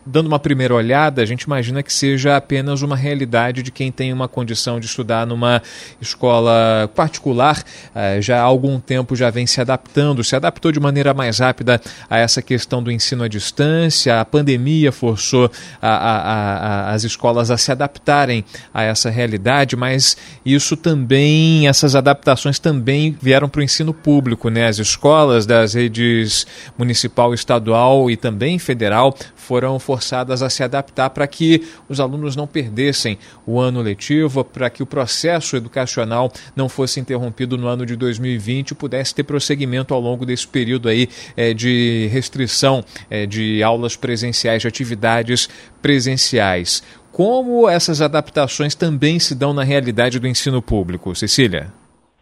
dando 0.09 0.27
uma 0.27 0.39
primeira 0.39 0.75
olhada, 0.75 1.23
a 1.23 1.27
gente 1.27 1.43
imagina 1.43 1.83
que 1.83 1.93
seja 1.93 2.37
apenas 2.37 2.83
uma 2.83 2.97
realidade 2.97 3.63
de 3.63 3.71
quem 3.71 3.93
tem 3.93 4.13
uma 4.13 4.27
condição 4.27 4.81
de 4.81 4.87
estudar 4.87 5.27
numa 5.27 5.63
escola 6.01 6.91
particular, 6.95 7.63
eh, 7.95 8.21
já 8.21 8.39
há 8.39 8.43
algum 8.43 8.81
tempo 8.81 9.15
já 9.15 9.29
vem 9.31 9.47
se 9.47 9.61
adaptando, 9.61 10.25
se 10.25 10.35
adaptou 10.35 10.73
de 10.73 10.81
maneira 10.81 11.13
mais 11.13 11.39
rápida 11.39 11.81
a 12.09 12.17
essa 12.17 12.41
questão 12.41 12.83
do 12.83 12.91
ensino 12.91 13.23
à 13.23 13.29
distância, 13.29 14.21
a 14.21 14.25
pandemia 14.25 14.91
forçou 14.91 15.51
a, 15.81 15.89
a, 15.89 16.17
a, 16.17 16.91
as 16.93 17.05
escolas 17.05 17.51
a 17.51 17.59
se 17.59 17.71
adaptarem 17.71 18.45
a 18.73 18.83
essa 18.83 19.11
realidade, 19.11 19.77
mas 19.77 20.17
isso 20.45 20.77
também, 20.77 21.69
essas 21.69 21.95
adaptações 21.95 22.59
também 22.59 23.17
vieram 23.21 23.49
para 23.49 23.61
o 23.61 23.65
ensino 23.65 23.93
público, 23.93 24.49
né? 24.49 24.67
As 24.69 24.79
escolas 24.79 25.45
das 25.45 25.75
redes 25.75 26.47
municipal, 26.79 27.35
estadual 27.35 28.11
e 28.11 28.17
também 28.17 28.59
federal 28.59 29.15
foram 29.37 29.79
forçadas 29.79 29.98
forçadas 29.99 30.43
a 30.43 30.49
se 30.49 30.63
adaptar 30.63 31.11
para 31.11 31.27
que 31.27 31.63
os 31.89 31.99
alunos 31.99 32.37
não 32.37 32.47
perdessem 32.47 33.19
o 33.45 33.59
ano 33.59 33.83
letivo, 33.83 34.45
para 34.45 34.71
que 34.71 34.83
o 34.83 34.87
processo 34.87 35.57
educacional 35.57 36.33
não 36.55 36.69
fosse 36.69 37.01
interrompido 37.01 37.59
no 37.59 37.67
ano 37.67 37.85
de 37.85 37.97
2020 37.97 38.71
e 38.71 38.75
pudesse 38.75 39.15
ter 39.15 39.25
prosseguimento 39.25 39.93
ao 39.93 40.01
longo 40.01 40.25
desse 40.25 40.47
período 40.47 40.89
aí 40.89 41.09
é, 41.37 41.53
de 41.53 42.09
restrição 42.13 42.85
é, 43.11 43.27
de 43.27 43.61
aulas 43.63 43.97
presenciais, 43.97 44.63
de 44.63 44.69
atividades 44.69 45.49
presenciais. 45.83 46.83
Como 47.11 47.69
essas 47.69 48.01
adaptações 48.01 48.77
também 48.77 49.19
se 49.19 49.35
dão 49.35 49.53
na 49.53 49.65
realidade 49.65 50.21
do 50.21 50.29
ensino 50.29 50.63
público, 50.63 51.15
Cecília? 51.17 51.73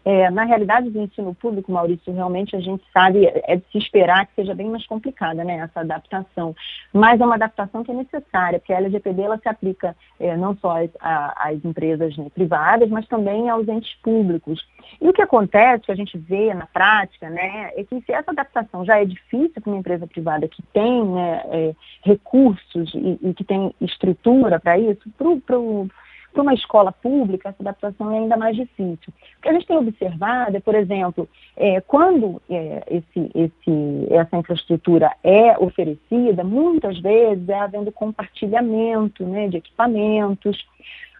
É, 0.09 0.31
na 0.31 0.45
realidade 0.45 0.89
do 0.89 1.01
ensino 1.01 1.35
público, 1.35 1.69
Maurício, 1.69 2.13
realmente 2.13 2.55
a 2.55 2.61
gente 2.61 2.81
sabe, 2.93 3.25
é 3.25 3.57
de 3.57 3.63
se 3.69 3.77
esperar 3.77 4.25
que 4.25 4.35
seja 4.35 4.55
bem 4.55 4.69
mais 4.69 4.87
complicada 4.87 5.43
né, 5.43 5.57
essa 5.57 5.81
adaptação. 5.81 6.55
Mas 6.93 7.19
é 7.19 7.25
uma 7.25 7.35
adaptação 7.35 7.83
que 7.83 7.91
é 7.91 7.93
necessária, 7.93 8.57
porque 8.57 8.71
a 8.71 8.77
LGPD 8.77 9.23
ela 9.23 9.37
se 9.37 9.49
aplica 9.49 9.93
é, 10.17 10.37
não 10.37 10.55
só 10.55 10.77
às, 10.81 10.89
às 11.01 11.65
empresas 11.65 12.15
né, 12.15 12.27
privadas, 12.33 12.89
mas 12.89 13.05
também 13.09 13.49
aos 13.49 13.67
entes 13.67 13.93
públicos. 13.95 14.65
E 15.01 15.09
o 15.09 15.11
que 15.11 15.21
acontece, 15.21 15.83
que 15.83 15.91
a 15.91 15.95
gente 15.95 16.17
vê 16.17 16.53
na 16.53 16.67
prática, 16.67 17.29
né, 17.29 17.71
é 17.75 17.83
que 17.83 17.99
se 17.99 18.13
essa 18.13 18.31
adaptação 18.31 18.85
já 18.85 19.01
é 19.01 19.03
difícil 19.03 19.61
para 19.61 19.69
uma 19.69 19.79
empresa 19.79 20.07
privada 20.07 20.47
que 20.47 20.63
tem 20.71 21.03
né, 21.03 21.43
é, 21.47 21.75
recursos 22.01 22.93
e, 22.95 23.19
e, 23.21 23.33
que 23.33 23.43
tem 23.43 23.75
estrutura 23.81 24.57
para 24.57 24.79
isso, 24.79 25.01
para 25.17 25.59
o 25.59 25.89
para 26.33 26.41
uma 26.41 26.53
escola 26.53 26.91
pública, 26.91 27.49
essa 27.49 27.61
adaptação 27.61 28.11
é 28.11 28.19
ainda 28.19 28.37
mais 28.37 28.55
difícil. 28.55 29.13
O 29.37 29.41
que 29.41 29.49
a 29.49 29.53
gente 29.53 29.65
tem 29.65 29.77
observado 29.77 30.57
é, 30.57 30.59
por 30.59 30.75
exemplo, 30.75 31.27
é, 31.55 31.81
quando 31.81 32.41
é, 32.49 32.83
esse, 32.89 33.31
esse, 33.33 34.07
essa 34.11 34.37
infraestrutura 34.37 35.11
é 35.23 35.57
oferecida, 35.57 36.43
muitas 36.43 36.99
vezes 36.99 37.47
é 37.49 37.59
havendo 37.59 37.91
compartilhamento 37.91 39.25
né, 39.25 39.47
de 39.47 39.57
equipamentos. 39.57 40.65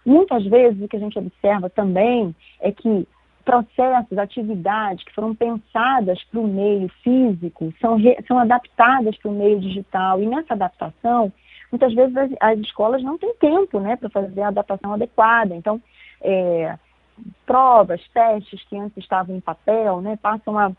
Muitas 0.06 0.46
vezes 0.46 0.82
o 0.82 0.88
que 0.88 0.98
a 0.98 1.00
gente 1.00 1.18
observa 1.18 1.70
também 1.70 2.36
é 2.62 2.72
que 2.72 3.08
processos, 3.48 4.18
atividades 4.18 5.06
que 5.06 5.14
foram 5.14 5.34
pensadas 5.34 6.22
para 6.26 6.40
o 6.42 6.48
meio 6.48 6.90
físico 7.02 7.74
são, 7.80 7.96
re, 7.96 8.18
são 8.28 8.38
adaptadas 8.38 9.16
para 9.18 9.32
o 9.32 9.34
meio 9.34 9.58
digital. 9.62 10.22
E 10.22 10.26
nessa 10.26 10.54
adaptação, 10.54 11.32
muitas 11.72 11.94
vezes 11.94 12.16
as, 12.16 12.32
as 12.40 12.60
escolas 12.60 13.04
não 13.04 13.18
têm 13.18 13.34
tempo 13.36 13.80
né, 13.80 13.96
para 13.96 14.10
fazer 14.10 14.42
a 14.42 14.48
adaptação 14.50 14.94
adequada. 14.94 15.56
Então, 15.56 15.82
é, 16.22 16.78
provas, 17.46 18.02
testes 18.14 18.64
que 18.64 18.78
antes 18.78 18.98
estavam 18.98 19.36
em 19.36 19.42
papel, 19.42 20.02
né, 20.02 20.18
passam 20.22 20.58
a, 20.58 20.72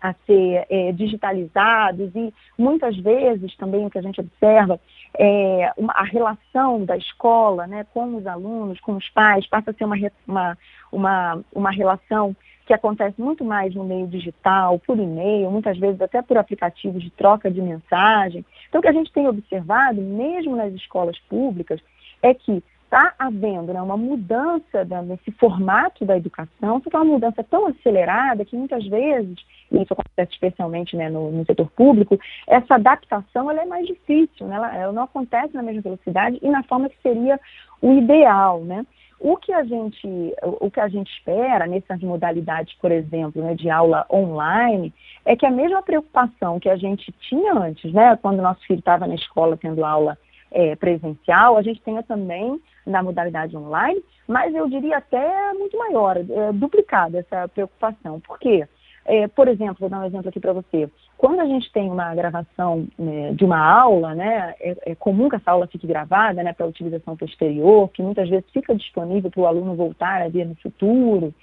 a 0.00 0.12
ser 0.26 0.66
é, 0.68 0.92
digitalizados 0.92 2.10
e 2.14 2.32
muitas 2.58 2.96
vezes 2.98 3.56
também 3.56 3.86
o 3.86 3.90
que 3.90 3.98
a 3.98 4.02
gente 4.02 4.20
observa 4.20 4.80
é 5.18 5.72
uma, 5.76 5.92
a 5.92 6.04
relação 6.04 6.84
da 6.84 6.96
escola 6.96 7.66
né, 7.66 7.86
com 7.92 8.16
os 8.16 8.26
alunos, 8.26 8.80
com 8.80 8.96
os 8.96 9.08
pais, 9.10 9.46
passa 9.46 9.70
a 9.70 9.74
ser 9.74 9.84
uma, 9.84 9.96
uma, 10.26 10.58
uma, 10.90 11.44
uma 11.54 11.70
relação 11.70 12.34
que 12.66 12.72
acontece 12.72 13.20
muito 13.20 13.44
mais 13.44 13.74
no 13.74 13.84
meio 13.84 14.06
digital, 14.06 14.78
por 14.78 14.98
e-mail, 14.98 15.50
muitas 15.50 15.76
vezes 15.78 16.00
até 16.00 16.22
por 16.22 16.38
aplicativos 16.38 17.02
de 17.02 17.10
troca 17.10 17.50
de 17.50 17.60
mensagem. 17.60 18.44
Então, 18.72 18.78
o 18.78 18.82
que 18.82 18.88
a 18.88 18.92
gente 18.92 19.12
tem 19.12 19.28
observado, 19.28 20.00
mesmo 20.00 20.56
nas 20.56 20.72
escolas 20.72 21.18
públicas, 21.28 21.78
é 22.22 22.32
que 22.32 22.64
está 22.84 23.12
havendo 23.18 23.70
né, 23.70 23.82
uma 23.82 23.98
mudança 23.98 24.82
da, 24.82 25.02
nesse 25.02 25.30
formato 25.32 26.06
da 26.06 26.16
educação, 26.16 26.80
só 26.80 26.88
que 26.88 26.96
é 26.96 26.98
uma 26.98 27.12
mudança 27.12 27.44
tão 27.44 27.66
acelerada 27.66 28.46
que 28.46 28.56
muitas 28.56 28.86
vezes, 28.86 29.36
e 29.70 29.82
isso 29.82 29.92
acontece 29.92 30.32
especialmente 30.32 30.96
né, 30.96 31.10
no, 31.10 31.30
no, 31.30 31.44
setor 31.44 31.70
público, 31.72 32.18
essa 32.46 32.76
adaptação 32.76 33.50
ela 33.50 33.60
é 33.60 33.66
mais 33.66 33.86
difícil, 33.86 34.46
né, 34.46 34.56
ela, 34.56 34.74
ela, 34.74 34.92
não 34.92 35.02
acontece 35.02 35.54
na 35.54 35.62
mesma 35.62 35.82
velocidade 35.82 36.38
e 36.40 36.48
na 36.48 36.62
forma 36.62 36.88
que 36.88 36.96
seria 37.02 37.38
o 37.82 37.92
ideal. 37.92 38.60
Né? 38.64 38.86
O 39.24 39.36
que 39.36 39.52
a 39.52 39.62
gente, 39.62 40.34
o 40.42 40.68
que 40.68 40.80
a 40.80 40.88
gente 40.88 41.08
espera 41.12 41.64
nessas 41.64 42.00
modalidades, 42.00 42.74
por 42.80 42.90
exemplo, 42.90 43.40
né, 43.40 43.54
de 43.54 43.70
aula 43.70 44.04
online, 44.12 44.92
é 45.24 45.36
que 45.36 45.46
a 45.46 45.50
mesma 45.50 45.80
preocupação 45.80 46.58
que 46.58 46.68
a 46.68 46.74
gente 46.74 47.12
tinha 47.20 47.54
antes, 47.54 47.92
né, 47.92 48.18
quando 48.20 48.42
nosso 48.42 48.60
filho 48.66 48.80
estava 48.80 49.06
na 49.06 49.14
escola 49.14 49.56
tendo 49.56 49.84
aula 49.84 50.18
é, 50.50 50.74
presencial, 50.74 51.56
a 51.56 51.62
gente 51.62 51.80
tenha 51.82 52.02
também 52.02 52.60
na 52.84 53.00
modalidade 53.00 53.56
online, 53.56 54.02
mas 54.26 54.52
eu 54.56 54.68
diria 54.68 54.98
até 54.98 55.54
muito 55.54 55.78
maior, 55.78 56.16
é, 56.16 56.52
duplicada 56.52 57.20
essa 57.20 57.46
preocupação. 57.46 58.18
Por 58.18 58.40
quê? 58.40 58.66
É, 59.04 59.26
por 59.26 59.48
exemplo, 59.48 59.76
vou 59.80 59.88
dar 59.88 60.00
um 60.00 60.06
exemplo 60.06 60.28
aqui 60.28 60.38
para 60.38 60.52
você. 60.52 60.88
Quando 61.18 61.40
a 61.40 61.46
gente 61.46 61.70
tem 61.72 61.90
uma 61.90 62.14
gravação 62.14 62.86
né, 62.98 63.32
de 63.32 63.44
uma 63.44 63.58
aula, 63.58 64.14
né, 64.14 64.54
é, 64.60 64.76
é, 64.86 64.94
comum 64.94 65.28
que 65.28 65.36
essa 65.36 65.50
aula 65.50 65.66
fique 65.66 65.86
gravada 65.86 66.42
né, 66.42 66.52
para 66.52 66.66
utilização 66.66 67.16
posterior, 67.16 67.88
que 67.90 68.02
muitas 68.02 68.28
vezes 68.28 68.48
fica 68.52 68.74
disponível 68.74 69.30
para 69.30 69.40
o 69.40 69.46
aluno 69.46 69.74
voltar 69.74 70.22
a 70.22 70.28
ver 70.28 70.46
no 70.46 70.54
futuro. 70.56 71.34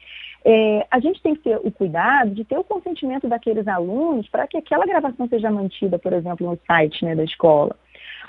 É, 0.46 0.88
a 0.90 1.00
gente 1.00 1.22
tem 1.22 1.36
que 1.36 1.44
ter 1.44 1.58
o 1.58 1.70
cuidado 1.70 2.32
de 2.32 2.46
ter 2.46 2.58
o 2.58 2.64
consentimento 2.64 3.28
daqueles 3.28 3.68
alunos 3.68 4.28
para 4.30 4.48
que 4.48 4.58
aquela 4.58 4.86
gravação 4.86 5.28
seja 5.28 5.52
mantida, 5.52 6.00
por 6.00 6.14
exemplo, 6.14 6.50
no 6.50 6.58
site 6.66 7.04
né, 7.04 7.14
da 7.14 7.24
escola. 7.26 7.76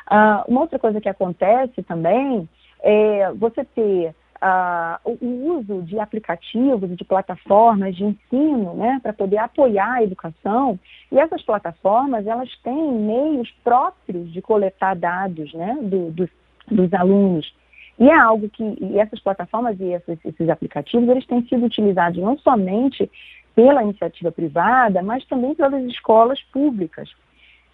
Ah, 0.09 0.45
uma 0.49 0.63
outra 0.63 0.79
coisa 0.79 1.01
que 1.01 1.09
acontece 1.09 1.83
também 1.85 2.49
é 2.83 3.33
você 3.35 3.65
ter 3.65 4.13
uh, 4.43 4.99
o 5.05 5.59
uso 5.59 5.83
de 5.83 5.99
aplicativos, 5.99 6.97
de 6.97 7.05
plataformas 7.05 7.95
de 7.95 8.05
ensino, 8.05 8.75
né, 8.75 8.99
para 9.03 9.13
poder 9.13 9.39
apoiar 9.39 9.95
a 9.95 10.03
educação. 10.03 10.79
E 11.13 11.19
essas 11.19 11.43
plataformas, 11.43 12.27
elas 12.27 12.51
têm 12.63 12.93
meios 12.93 13.51
próprios 13.63 14.33
de 14.33 14.41
coletar 14.41 14.95
dados, 14.97 15.53
né, 15.55 15.77
do, 15.83 16.11
do, 16.11 16.29
dos 16.71 16.93
alunos. 16.95 17.55
E 17.99 18.09
é 18.09 18.19
algo 18.19 18.49
que 18.49 18.77
essas 18.99 19.21
plataformas 19.21 19.79
e 19.79 19.93
esses, 19.93 20.19
esses 20.25 20.49
aplicativos, 20.49 21.09
eles 21.09 21.27
têm 21.27 21.43
sido 21.47 21.67
utilizados 21.67 22.19
não 22.19 22.39
somente 22.39 23.11
pela 23.55 23.83
iniciativa 23.83 24.33
privada, 24.33 25.03
mas 25.03 25.25
também 25.27 25.55
pelas 25.55 25.85
escolas 25.85 26.41
públicas. 26.45 27.11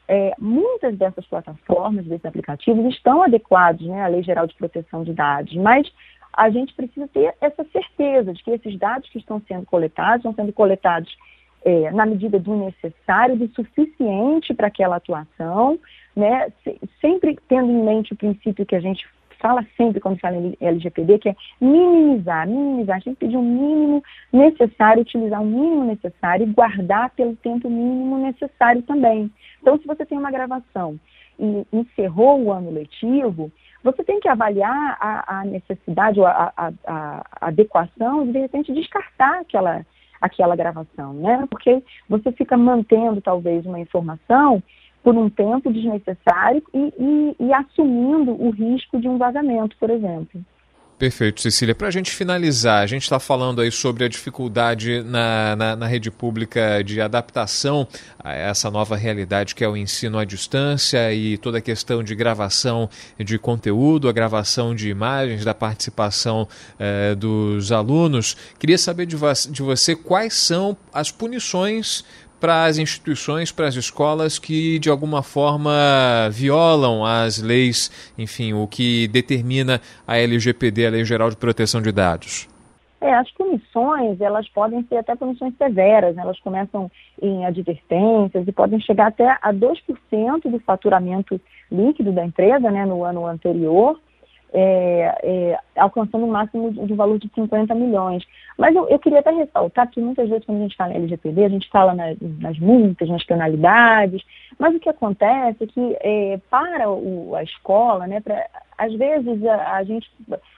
É, 0.08 0.32
muitas 0.38 0.96
dessas 0.96 1.26
plataformas, 1.26 2.06
desses 2.06 2.24
aplicativos, 2.24 2.94
estão 2.94 3.22
adequados 3.22 3.86
né, 3.86 4.04
à 4.04 4.08
Lei 4.08 4.22
Geral 4.22 4.46
de 4.46 4.54
Proteção 4.54 5.02
de 5.02 5.12
Dados, 5.12 5.54
mas 5.54 5.88
a 6.36 6.50
gente 6.50 6.74
precisa 6.74 7.08
ter 7.08 7.34
essa 7.40 7.64
certeza 7.72 8.32
de 8.34 8.44
que 8.44 8.50
esses 8.50 8.78
dados 8.78 9.08
que 9.08 9.18
estão 9.18 9.40
sendo 9.48 9.64
coletados 9.64 10.18
estão 10.18 10.34
sendo 10.34 10.52
coletados 10.52 11.16
é, 11.64 11.90
na 11.90 12.04
medida 12.04 12.38
do 12.38 12.54
necessário, 12.54 13.36
do 13.36 13.48
suficiente 13.48 14.54
para 14.54 14.66
aquela 14.66 14.96
atuação, 14.96 15.78
né? 16.14 16.52
sempre 17.00 17.36
tendo 17.48 17.70
em 17.70 17.82
mente 17.82 18.12
o 18.12 18.16
princípio 18.16 18.66
que 18.66 18.76
a 18.76 18.80
gente 18.80 19.08
fala 19.40 19.66
sempre 19.76 20.00
quando 20.00 20.18
fala 20.18 20.36
em 20.36 20.56
LGPD, 20.60 21.18
que 21.18 21.28
é 21.28 21.36
minimizar, 21.60 22.46
minimizar, 22.46 22.96
a 22.96 23.00
gente 23.00 23.16
pedir 23.16 23.36
o 23.36 23.40
um 23.40 23.42
mínimo 23.42 24.02
necessário, 24.32 25.02
utilizar 25.02 25.40
o 25.40 25.44
um 25.44 25.50
mínimo 25.50 25.84
necessário 25.84 26.46
e 26.46 26.52
guardar 26.52 27.10
pelo 27.10 27.36
tempo 27.36 27.68
mínimo 27.68 28.18
necessário 28.18 28.82
também. 28.82 29.30
Então, 29.60 29.78
se 29.78 29.86
você 29.86 30.06
tem 30.06 30.18
uma 30.18 30.30
gravação 30.30 30.98
e 31.38 31.66
encerrou 31.72 32.42
o 32.42 32.52
ano 32.52 32.70
letivo, 32.70 33.50
você 33.82 34.02
tem 34.02 34.18
que 34.20 34.28
avaliar 34.28 34.96
a, 35.00 35.40
a 35.40 35.44
necessidade 35.44 36.18
ou 36.18 36.26
a, 36.26 36.52
a, 36.56 36.72
a, 36.86 37.26
adequação 37.42 38.26
de, 38.26 38.32
de 38.32 38.38
repente, 38.40 38.72
descartar 38.72 39.40
aquela, 39.40 39.86
aquela 40.20 40.56
gravação, 40.56 41.12
né? 41.12 41.46
Porque 41.48 41.82
você 42.08 42.32
fica 42.32 42.56
mantendo, 42.56 43.20
talvez, 43.20 43.64
uma 43.64 43.78
informação 43.78 44.62
por 45.02 45.14
um 45.16 45.30
tempo 45.30 45.72
desnecessário 45.72 46.62
e, 46.74 46.92
e, 46.98 47.36
e 47.38 47.52
assumindo 47.52 48.32
o 48.32 48.50
risco 48.50 48.98
de 48.98 49.08
um 49.08 49.18
vazamento, 49.18 49.76
por 49.78 49.88
exemplo. 49.88 50.40
Perfeito, 50.98 51.42
Cecília. 51.42 51.74
Para 51.74 51.88
a 51.88 51.90
gente 51.90 52.10
finalizar, 52.10 52.82
a 52.82 52.86
gente 52.86 53.02
está 53.02 53.20
falando 53.20 53.60
aí 53.60 53.70
sobre 53.70 54.02
a 54.02 54.08
dificuldade 54.08 55.02
na, 55.02 55.54
na, 55.54 55.76
na, 55.76 55.86
rede 55.86 56.10
pública 56.10 56.82
de 56.82 57.02
adaptação 57.02 57.86
a 58.18 58.32
essa 58.32 58.70
nova 58.70 58.96
realidade 58.96 59.54
que 59.54 59.62
é 59.62 59.68
o 59.68 59.76
ensino 59.76 60.18
à 60.18 60.24
distância 60.24 61.12
e 61.12 61.36
toda 61.36 61.58
a 61.58 61.60
questão 61.60 62.02
de 62.02 62.14
gravação 62.14 62.88
de 63.18 63.38
conteúdo, 63.38 64.08
a 64.08 64.12
gravação 64.12 64.74
de 64.74 64.88
imagens, 64.88 65.44
da 65.44 65.52
participação 65.52 66.48
eh, 66.78 67.14
dos 67.14 67.72
alunos. 67.72 68.34
Queria 68.58 68.78
saber 68.78 69.04
de, 69.04 69.18
de 69.50 69.62
você 69.62 69.94
quais 69.94 70.32
são 70.32 70.74
as 70.94 71.10
punições 71.10 72.04
para 72.40 72.64
as 72.64 72.78
instituições, 72.78 73.50
para 73.50 73.66
as 73.66 73.74
escolas 73.74 74.38
que 74.38 74.78
de 74.78 74.90
alguma 74.90 75.22
forma 75.22 75.70
violam 76.30 77.04
as 77.04 77.42
leis, 77.42 77.90
enfim, 78.18 78.52
o 78.52 78.66
que 78.66 79.08
determina 79.08 79.80
a 80.06 80.18
LGPD, 80.18 80.86
a 80.86 80.90
Lei 80.90 81.04
Geral 81.04 81.30
de 81.30 81.36
Proteção 81.36 81.80
de 81.80 81.92
Dados? 81.92 82.48
É, 83.00 83.14
as 83.14 83.30
punições, 83.32 84.20
elas 84.20 84.48
podem 84.48 84.82
ser 84.88 84.96
até 84.96 85.14
punições 85.14 85.54
severas, 85.56 86.16
né? 86.16 86.22
elas 86.22 86.40
começam 86.40 86.90
em 87.20 87.44
advertências 87.44 88.48
e 88.48 88.52
podem 88.52 88.80
chegar 88.80 89.08
até 89.08 89.38
a 89.42 89.52
2% 89.52 90.50
do 90.50 90.58
faturamento 90.60 91.40
líquido 91.70 92.12
da 92.12 92.24
empresa, 92.24 92.70
né, 92.70 92.86
no 92.86 93.04
ano 93.04 93.26
anterior, 93.26 93.98
é, 94.52 95.18
é, 95.22 95.58
alcançando 95.76 96.24
um 96.24 96.30
máximo 96.30 96.70
de, 96.70 96.86
de 96.86 96.94
valor 96.94 97.18
de 97.18 97.30
50 97.34 97.74
milhões. 97.74 98.24
Mas 98.56 98.74
eu, 98.74 98.88
eu, 98.88 98.98
queria 98.98 99.20
até 99.20 99.30
ressaltar 99.30 99.90
que 99.90 100.00
muitas 100.00 100.28
vezes 100.28 100.44
quando 100.44 100.58
a 100.58 100.62
gente 100.62 100.76
fala 100.76 100.92
em 100.92 100.96
LGPD, 100.96 101.44
a 101.44 101.48
gente 101.48 101.68
fala 101.68 101.94
nas, 101.94 102.58
multas, 102.58 103.08
nas 103.08 103.24
penalidades, 103.24 104.24
mas 104.58 104.74
o 104.74 104.80
que 104.80 104.88
acontece 104.88 105.64
é 105.64 105.66
que 105.66 105.96
é, 106.00 106.40
para 106.50 106.88
o, 106.88 107.34
a 107.34 107.42
escola, 107.42 108.06
né, 108.06 108.20
pra, 108.20 108.46
às 108.78 108.94
vezes 108.94 109.44
a, 109.44 109.76
a, 109.76 109.84
gente, 109.84 110.10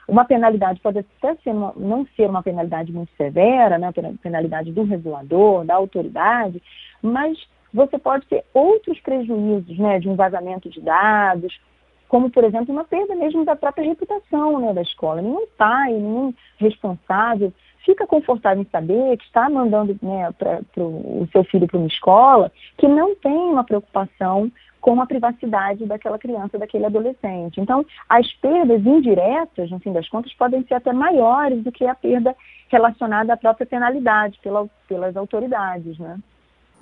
uma 0.07 0.23
penalidade 0.23 0.79
pode 0.79 0.99
até 0.99 1.35
ser 1.35 1.49
uma, 1.49 1.73
não 1.75 2.05
ser 2.15 2.29
uma 2.29 2.43
penalidade 2.43 2.91
muito 2.93 3.11
severa, 3.17 3.77
né, 3.77 3.91
penalidade 4.21 4.71
do 4.71 4.83
regulador, 4.83 5.65
da 5.65 5.75
autoridade, 5.75 6.61
mas 7.01 7.37
você 7.73 7.99
pode 7.99 8.25
ter 8.27 8.43
outros 8.53 8.99
prejuízos, 8.99 9.77
né, 9.77 9.99
de 9.99 10.09
um 10.09 10.15
vazamento 10.15 10.69
de 10.69 10.81
dados, 10.81 11.59
como, 12.09 12.29
por 12.29 12.43
exemplo, 12.43 12.73
uma 12.73 12.83
perda 12.83 13.15
mesmo 13.15 13.45
da 13.45 13.55
própria 13.55 13.85
reputação 13.85 14.59
né, 14.59 14.73
da 14.73 14.81
escola. 14.81 15.21
Nenhum 15.21 15.45
pai, 15.57 15.93
nenhum 15.93 16.33
responsável 16.57 17.53
fica 17.85 18.05
confortável 18.05 18.61
em 18.61 18.69
saber 18.69 19.15
que 19.17 19.23
está 19.23 19.49
mandando 19.49 19.97
né, 20.01 20.31
para 20.33 20.59
o 20.83 21.27
seu 21.31 21.43
filho 21.45 21.67
para 21.67 21.77
uma 21.77 21.87
escola 21.87 22.51
que 22.77 22.87
não 22.87 23.15
tem 23.15 23.31
uma 23.31 23.63
preocupação 23.63 24.51
com 24.81 24.99
a 25.01 25.05
privacidade 25.05 25.85
daquela 25.85 26.17
criança, 26.17 26.57
daquele 26.57 26.85
adolescente. 26.85 27.59
Então, 27.59 27.85
as 28.07 28.31
perdas 28.33 28.85
indiretas, 28.85 29.69
no 29.69 29.79
fim 29.79 29.93
das 29.93 30.07
contas, 30.09 30.33
podem 30.33 30.63
ser 30.63 30.75
até 30.75 30.91
maiores 30.91 31.63
do 31.63 31.71
que 31.71 31.85
a 31.85 31.95
perda 31.95 32.35
relacionada 32.69 33.33
à 33.33 33.37
própria 33.37 33.67
penalidade 33.67 34.39
pela, 34.41 34.67
pelas 34.87 35.15
autoridades, 35.15 35.97
né? 35.99 36.17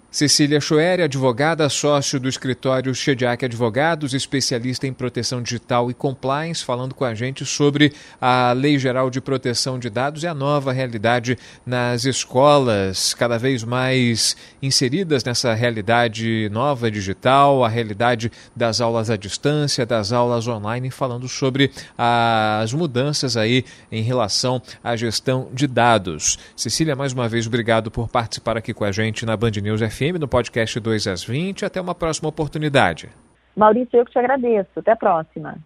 Cecília 0.10 0.62
Schoeri, 0.62 1.04
advogada, 1.04 1.68
sócio 1.68 2.18
do 2.18 2.30
escritório 2.30 2.96
Shediac 2.96 3.44
Advogados, 3.44 4.14
especialista 4.14 4.88
em 4.88 4.94
proteção 4.94 5.44
digital 5.44 5.92
e 5.92 5.94
compliance, 5.94 6.64
falando 6.64 6.96
com 6.96 7.04
a 7.04 7.14
gente 7.14 7.46
sobre 7.46 7.92
a 8.20 8.54
Lei 8.54 8.80
Geral 8.80 9.10
de 9.10 9.20
Proteção 9.20 9.78
de 9.78 9.90
Dados 9.90 10.24
e 10.24 10.28
a 10.28 10.34
nova 10.34 10.72
realidade 10.72 11.38
nas 11.66 12.06
escolas, 12.06 13.14
cada 13.14 13.38
vez 13.38 13.66
mais 13.66 14.38
inseridas 14.62 15.26
nessa 15.26 15.54
realidade 15.54 16.50
nova 16.54 16.90
digital, 16.90 17.66
a 17.66 17.68
realidade 17.68 18.32
das 18.56 18.80
aulas 18.80 19.10
à 19.10 19.18
distância, 19.18 19.86
das 19.86 20.14
aulas 20.14 20.48
online, 20.48 20.90
falando 20.90 21.28
sobre 21.28 21.70
as 21.98 22.72
mudanças 22.72 23.36
aí 23.36 23.66
em 23.92 24.02
relação 24.02 24.62
à 24.82 24.96
gestão 24.96 25.50
de 25.54 25.68
dados. 25.68 26.40
Cecília, 26.56 26.96
mais 26.96 27.12
uma 27.12 27.28
vez, 27.28 27.46
obrigado 27.46 27.92
por 27.92 28.08
participar 28.08 28.56
aqui 28.56 28.74
com 28.74 28.86
a 28.86 28.92
gente 28.92 29.26
na 29.26 29.36
Band 29.36 29.52
News 29.62 29.82
FM. 29.82 29.97
FM 29.98 30.20
no 30.20 30.28
podcast 30.28 30.80
2 30.80 31.08
às 31.08 31.24
20. 31.24 31.66
Até 31.66 31.82
uma 31.82 31.96
próxima 31.96 32.30
oportunidade. 32.30 33.10
Maurício, 33.56 33.98
eu 33.98 34.06
que 34.06 34.12
te 34.12 34.20
agradeço. 34.20 34.70
Até 34.76 34.92
a 34.92 34.96
próxima. 34.96 35.58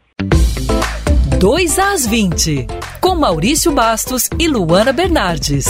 2 1.39 1.79
às 1.79 2.07
20, 2.07 2.67
com 3.01 3.15
Maurício 3.15 3.71
Bastos 3.71 4.29
e 4.39 4.47
Luana 4.47 4.93
Bernardes. 4.93 5.65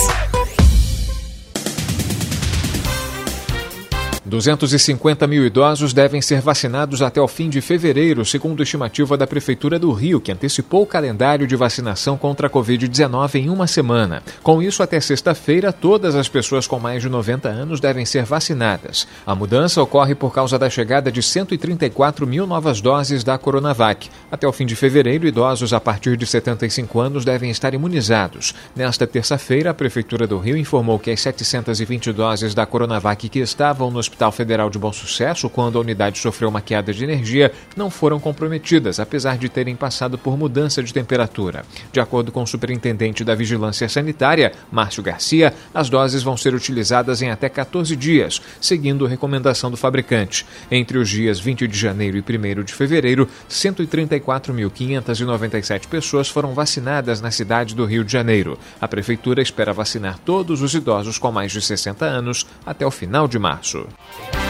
250 4.31 5.27
mil 5.27 5.45
idosos 5.45 5.91
devem 5.91 6.21
ser 6.21 6.39
vacinados 6.39 7.01
até 7.01 7.19
o 7.19 7.27
fim 7.27 7.49
de 7.49 7.59
fevereiro, 7.59 8.23
segundo 8.23 8.61
a 8.61 8.63
estimativa 8.63 9.17
da 9.17 9.27
Prefeitura 9.27 9.77
do 9.77 9.91
Rio, 9.91 10.21
que 10.21 10.31
antecipou 10.31 10.83
o 10.83 10.85
calendário 10.85 11.45
de 11.45 11.53
vacinação 11.57 12.17
contra 12.17 12.47
a 12.47 12.49
Covid-19 12.49 13.35
em 13.35 13.49
uma 13.49 13.67
semana. 13.67 14.23
Com 14.41 14.61
isso, 14.61 14.81
até 14.81 15.01
sexta-feira, 15.01 15.73
todas 15.73 16.15
as 16.15 16.29
pessoas 16.29 16.65
com 16.65 16.79
mais 16.79 17.01
de 17.01 17.09
90 17.09 17.49
anos 17.49 17.81
devem 17.81 18.05
ser 18.05 18.23
vacinadas. 18.23 19.05
A 19.25 19.35
mudança 19.35 19.83
ocorre 19.83 20.15
por 20.15 20.33
causa 20.33 20.57
da 20.57 20.69
chegada 20.69 21.11
de 21.11 21.21
134 21.21 22.25
mil 22.25 22.47
novas 22.47 22.79
doses 22.79 23.25
da 23.25 23.37
Coronavac. 23.37 24.09
Até 24.31 24.47
o 24.47 24.53
fim 24.53 24.65
de 24.65 24.77
fevereiro, 24.77 25.27
idosos 25.27 25.73
a 25.73 25.79
partir 25.81 26.15
de 26.15 26.25
75 26.25 27.01
anos 27.01 27.25
devem 27.25 27.51
estar 27.51 27.73
imunizados. 27.73 28.55
Nesta 28.73 29.05
terça-feira, 29.05 29.71
a 29.71 29.73
Prefeitura 29.73 30.25
do 30.25 30.37
Rio 30.37 30.55
informou 30.55 30.97
que 30.97 31.11
as 31.11 31.19
720 31.19 32.13
doses 32.13 32.55
da 32.55 32.65
Coronavac 32.65 33.27
que 33.27 33.39
estavam 33.39 33.91
no 33.91 33.99
hospital 33.99 34.20
Hospital 34.21 34.31
Federal 34.33 34.69
de 34.69 34.77
Bom 34.77 34.93
Sucesso, 34.93 35.49
quando 35.49 35.79
a 35.79 35.81
unidade 35.81 36.19
sofreu 36.19 36.47
uma 36.47 36.61
queda 36.61 36.93
de 36.93 37.03
energia, 37.03 37.51
não 37.75 37.89
foram 37.89 38.19
comprometidas, 38.19 38.99
apesar 38.99 39.35
de 39.35 39.49
terem 39.49 39.75
passado 39.75 40.15
por 40.15 40.37
mudança 40.37 40.83
de 40.83 40.93
temperatura. 40.93 41.65
De 41.91 41.99
acordo 41.99 42.31
com 42.31 42.43
o 42.43 42.47
superintendente 42.47 43.23
da 43.23 43.33
Vigilância 43.33 43.89
Sanitária, 43.89 44.51
Márcio 44.71 45.01
Garcia, 45.01 45.55
as 45.73 45.89
doses 45.89 46.21
vão 46.21 46.37
ser 46.37 46.53
utilizadas 46.53 47.23
em 47.23 47.31
até 47.31 47.49
14 47.49 47.95
dias, 47.95 48.39
seguindo 48.61 49.07
recomendação 49.07 49.71
do 49.71 49.77
fabricante. 49.77 50.45
Entre 50.69 50.99
os 50.99 51.09
dias 51.09 51.39
20 51.39 51.67
de 51.67 51.75
janeiro 51.75 52.15
e 52.15 52.21
1 52.21 52.23
de 52.63 52.75
fevereiro, 52.75 53.27
134.597 53.49 55.87
pessoas 55.87 56.29
foram 56.29 56.53
vacinadas 56.53 57.21
na 57.21 57.31
cidade 57.31 57.73
do 57.73 57.85
Rio 57.85 58.03
de 58.03 58.11
Janeiro. 58.11 58.55
A 58.79 58.87
prefeitura 58.87 59.41
espera 59.41 59.73
vacinar 59.73 60.19
todos 60.19 60.61
os 60.61 60.75
idosos 60.75 61.17
com 61.17 61.31
mais 61.31 61.51
de 61.51 61.59
60 61.59 62.05
anos 62.05 62.45
até 62.63 62.85
o 62.85 62.91
final 62.91 63.27
de 63.27 63.39
março. 63.39 63.87
Bye. 64.19 64.40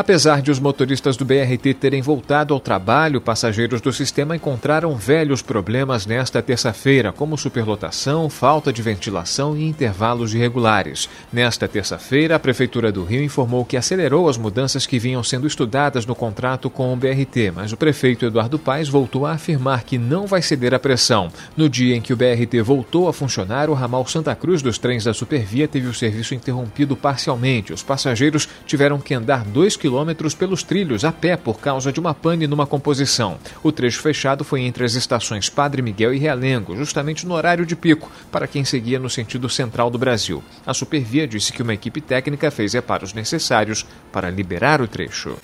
Apesar 0.00 0.40
de 0.40 0.50
os 0.50 0.58
motoristas 0.58 1.14
do 1.14 1.26
BRT 1.26 1.74
terem 1.74 2.00
voltado 2.00 2.54
ao 2.54 2.58
trabalho, 2.58 3.20
passageiros 3.20 3.82
do 3.82 3.92
sistema 3.92 4.34
encontraram 4.34 4.96
velhos 4.96 5.42
problemas 5.42 6.06
nesta 6.06 6.40
terça-feira, 6.40 7.12
como 7.12 7.36
superlotação, 7.36 8.30
falta 8.30 8.72
de 8.72 8.80
ventilação 8.80 9.54
e 9.54 9.62
intervalos 9.62 10.34
irregulares. 10.34 11.06
Nesta 11.30 11.68
terça-feira, 11.68 12.34
a 12.36 12.38
Prefeitura 12.38 12.90
do 12.90 13.04
Rio 13.04 13.22
informou 13.22 13.62
que 13.62 13.76
acelerou 13.76 14.26
as 14.26 14.38
mudanças 14.38 14.86
que 14.86 14.98
vinham 14.98 15.22
sendo 15.22 15.46
estudadas 15.46 16.06
no 16.06 16.14
contrato 16.14 16.70
com 16.70 16.94
o 16.94 16.96
BRT, 16.96 17.52
mas 17.54 17.70
o 17.70 17.76
prefeito 17.76 18.24
Eduardo 18.24 18.58
Paes 18.58 18.88
voltou 18.88 19.26
a 19.26 19.32
afirmar 19.32 19.84
que 19.84 19.98
não 19.98 20.26
vai 20.26 20.40
ceder 20.40 20.72
à 20.72 20.78
pressão. 20.78 21.30
No 21.54 21.68
dia 21.68 21.94
em 21.94 22.00
que 22.00 22.14
o 22.14 22.16
BRT 22.16 22.62
voltou 22.62 23.06
a 23.06 23.12
funcionar, 23.12 23.68
o 23.68 23.74
ramal 23.74 24.06
Santa 24.06 24.34
Cruz 24.34 24.62
dos 24.62 24.78
trens 24.78 25.04
da 25.04 25.12
Supervia 25.12 25.68
teve 25.68 25.88
o 25.88 25.94
serviço 25.94 26.34
interrompido 26.34 26.96
parcialmente. 26.96 27.74
Os 27.74 27.82
passageiros 27.82 28.48
tiveram 28.64 28.98
que 28.98 29.12
andar 29.12 29.44
dois 29.44 29.76
quilômetros 29.76 29.89
quilômetros 29.90 30.34
pelos 30.34 30.62
trilhos 30.62 31.04
a 31.04 31.10
pé 31.10 31.36
por 31.36 31.58
causa 31.58 31.92
de 31.92 31.98
uma 31.98 32.14
pane 32.14 32.46
numa 32.46 32.64
composição. 32.64 33.36
O 33.60 33.72
trecho 33.72 34.00
fechado 34.00 34.44
foi 34.44 34.60
entre 34.60 34.84
as 34.84 34.94
estações 34.94 35.48
Padre 35.48 35.82
Miguel 35.82 36.14
e 36.14 36.18
Realengo, 36.18 36.76
justamente 36.76 37.26
no 37.26 37.34
horário 37.34 37.66
de 37.66 37.74
pico, 37.74 38.08
para 38.30 38.46
quem 38.46 38.64
seguia 38.64 39.00
no 39.00 39.10
sentido 39.10 39.48
central 39.48 39.90
do 39.90 39.98
Brasil. 39.98 40.44
A 40.64 40.72
Supervia 40.72 41.26
disse 41.26 41.52
que 41.52 41.62
uma 41.62 41.74
equipe 41.74 42.00
técnica 42.00 42.52
fez 42.52 42.72
reparos 42.72 43.12
necessários 43.12 43.84
para 44.12 44.30
liberar 44.30 44.80
o 44.80 44.86
trecho. 44.86 45.36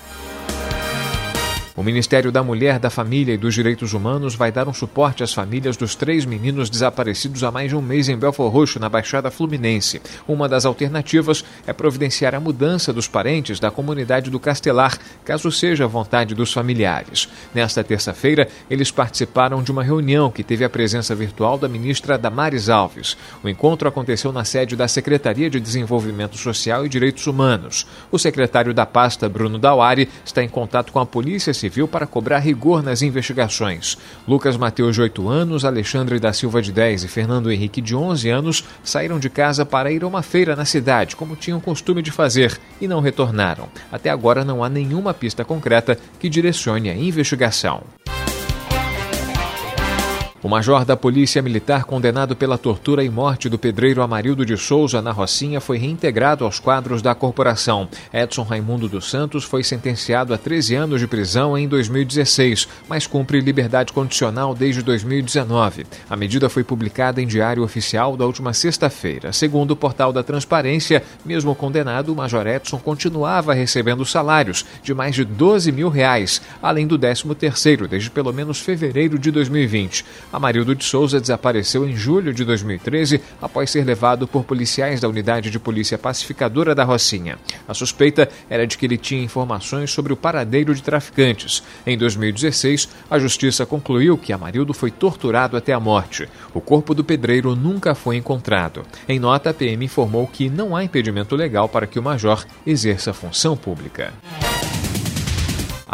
O 1.77 1.83
Ministério 1.83 2.33
da 2.33 2.43
Mulher, 2.43 2.79
da 2.79 2.89
Família 2.89 3.35
e 3.35 3.37
dos 3.37 3.53
Direitos 3.53 3.93
Humanos 3.93 4.35
vai 4.35 4.51
dar 4.51 4.67
um 4.67 4.73
suporte 4.73 5.23
às 5.23 5.35
famílias 5.35 5.77
dos 5.77 5.95
três 5.95 6.25
meninos 6.25 6.71
desaparecidos 6.71 7.45
há 7.45 7.51
mais 7.51 7.69
de 7.69 7.77
um 7.77 7.83
mês 7.83 8.09
em 8.09 8.17
Belfor 8.17 8.51
Roxo, 8.51 8.81
na 8.81 8.89
Baixada 8.89 9.31
Fluminense. 9.31 10.01
Uma 10.27 10.49
das 10.49 10.65
alternativas 10.65 11.45
é 11.67 11.75
providenciar 11.75 12.35
a 12.35 12.41
mudança 12.41 12.95
dos 12.95 13.07
parentes 13.07 13.61
da 13.61 13.71
comunidade 13.71 14.31
do 14.31 14.41
Castelar, 14.41 14.99
caso 15.23 15.53
seja 15.53 15.85
a 15.85 15.87
vontade 15.87 16.35
dos 16.35 16.51
familiares. 16.51 17.29
Nesta 17.55 17.85
terça-feira, 17.85 18.49
eles 18.71 18.91
participaram 18.91 19.63
de 19.63 19.71
uma 19.71 19.85
reunião 19.85 20.31
que 20.31 20.43
teve 20.43 20.65
a 20.65 20.71
presença 20.71 21.15
virtual 21.15 21.59
da 21.59 21.69
ministra 21.69 22.17
Damares 22.17 22.71
Alves. 22.71 23.19
O 23.45 23.51
encontro 23.51 23.87
aconteceu 23.87 24.33
na 24.33 24.47
sede 24.47 24.77
da 24.77 24.89
Secretaria 24.89 25.51
de 25.51 25.61
Desenvolvimento 25.61 26.39
Social 26.39 26.87
e 26.87 26.89
Direitos 26.89 27.27
Humanos. 27.27 27.87
O 28.11 28.19
secretário 28.19 28.73
da 28.73 28.87
pasta, 28.87 29.29
Bruno 29.29 29.59
Dauari, 29.59 30.09
está 30.25 30.43
em 30.43 30.49
contato 30.49 30.91
com 30.91 31.01
a 31.01 31.05
Polícia 31.05 31.53
Civil 31.53 31.66
Civil 31.67 31.89
para 31.89 32.07
cobrar 32.07 32.39
rigor 32.39 32.81
nas 32.81 33.03
investigações. 33.03 33.99
Lucas 34.27 34.57
Mateus, 34.57 34.95
de 34.95 35.03
8 35.03 35.29
anos, 35.29 35.65
Alexandre 35.65 36.21
da 36.21 36.33
Silva, 36.33 36.63
de 36.63 36.71
10 36.71 37.03
e 37.03 37.09
Fernando 37.09 37.51
Henrique, 37.51 37.81
de 37.81 37.95
11 37.95 38.31
anos, 38.31 38.65
saíram 38.85 39.19
de 39.19 39.29
casa 39.29 39.67
para 39.67 39.91
ir 39.91 40.05
a 40.05 40.07
uma 40.07 40.23
feira 40.23 40.55
na 40.55 40.65
cidade, 40.65 41.17
como 41.17 41.35
tinham 41.35 41.59
costume 41.59 42.03
de 42.03 42.13
fazer, 42.13 42.57
e 42.81 42.87
não 42.87 43.01
retornaram. 43.01 43.69
Até 43.91 44.11
agora 44.11 44.45
não 44.45 44.63
há 44.63 44.69
nenhuma 44.69 45.13
pista 45.13 45.45
concreta 45.45 45.99
que 46.21 46.29
direcione 46.29 46.89
a 46.89 46.95
investigação. 46.95 47.83
O 50.43 50.49
major 50.49 50.85
da 50.85 50.95
Polícia 50.95 51.41
Militar 51.41 51.85
condenado 51.85 52.37
pela 52.37 52.59
tortura 52.59 53.03
e 53.03 53.09
morte 53.09 53.49
do 53.49 53.59
pedreiro 53.59 54.03
Amarildo 54.03 54.45
de 54.45 54.55
Souza 54.59 55.01
na 55.01 55.11
Rocinha 55.11 55.63
foi 55.63 55.79
reintegrado 55.79 56.45
aos 56.45 56.61
quadros 56.61 57.01
da 57.01 57.15
corporação. 57.15 57.89
Edson 58.13 58.43
Raimundo 58.43 58.87
dos 58.87 59.09
Santos 59.09 59.45
foi 59.45 59.65
sentenciado 59.65 60.35
a 60.35 60.39
13 60.39 60.75
anos 60.75 61.01
de 61.01 61.07
prisão 61.07 61.57
em 61.57 61.67
2016, 61.67 62.69
mas 62.87 63.07
cumpre 63.07 63.41
liberdade 63.41 63.95
condicional 63.95 64.55
desde 64.55 64.83
2019. 64.83 65.87
A 66.09 66.15
medida 66.15 66.51
foi 66.51 66.63
publicada 66.63 67.21
em 67.21 67.27
Diário 67.27 67.63
Oficial 67.63 68.15
da 68.15 68.27
última 68.27 68.53
sexta-feira. 68.53 69.33
Segundo 69.33 69.71
o 69.71 69.77
portal 69.77 70.13
da 70.13 70.23
Transparência, 70.23 71.03
mesmo 71.25 71.55
condenado, 71.55 72.13
o 72.13 72.17
Major 72.17 72.47
Edson 72.47 72.79
continuava 72.79 73.55
recebendo 73.55 74.05
salários 74.05 74.67
de 74.83 74.93
mais 74.93 75.15
de 75.15 75.25
12 75.25 75.73
mil 75.73 75.89
reais, 75.89 76.43
além 76.63 76.87
do 76.87 76.99
13 76.99 77.35
terceiro 77.35 77.89
desde 77.89 78.11
pelo 78.11 78.35
menos 78.35 78.61
fevereiro 78.61 79.19
de 79.19 79.31
2020. 79.31 80.05
Amarildo 80.33 80.75
de 80.75 80.85
Souza 80.85 81.21
desapareceu 81.21 81.89
em 81.89 81.95
julho 81.95 82.33
de 82.33 82.45
2013 82.45 83.21
após 83.41 83.71
ser 83.71 83.85
levado 83.85 84.27
por 84.27 84.45
policiais 84.45 85.01
da 85.01 85.09
Unidade 85.09 85.51
de 85.51 85.59
Polícia 85.59 85.97
Pacificadora 85.97 86.75
da 86.75 86.85
Rocinha. 86.85 87.39
A 87.67 87.75
suspeita 87.75 88.29
era 88.51 88.67
de 88.67 88.77
que 88.77 88.87
ele 88.87 88.97
tinha 88.97 89.23
informações 89.23 89.91
sobre 89.91 90.13
o 90.13 90.17
paradeiro 90.17 90.75
de 90.75 90.83
traficantes. 90.83 91.63
Em 91.87 91.97
2016, 91.97 92.89
a 93.11 93.19
Justiça 93.19 93.65
concluiu 93.65 94.19
que 94.19 94.33
Amarildo 94.33 94.75
foi 94.75 94.91
torturado 94.91 95.57
até 95.57 95.73
a 95.73 95.81
morte. 95.81 96.29
O 96.53 96.61
corpo 96.61 96.95
do 96.95 97.05
pedreiro 97.05 97.55
nunca 97.55 97.95
foi 97.95 98.17
encontrado. 98.17 98.85
Em 99.09 99.19
nota, 99.19 99.51
a 99.51 99.55
PM 99.55 99.85
informou 99.85 100.27
que 100.27 100.51
não 100.51 100.75
há 100.75 100.85
impedimento 100.85 101.37
legal 101.37 101.69
para 101.69 101.87
que 101.87 101.99
o 101.99 102.03
major 102.03 102.45
exerça 102.67 103.13
função 103.13 103.57
pública. 103.57 104.13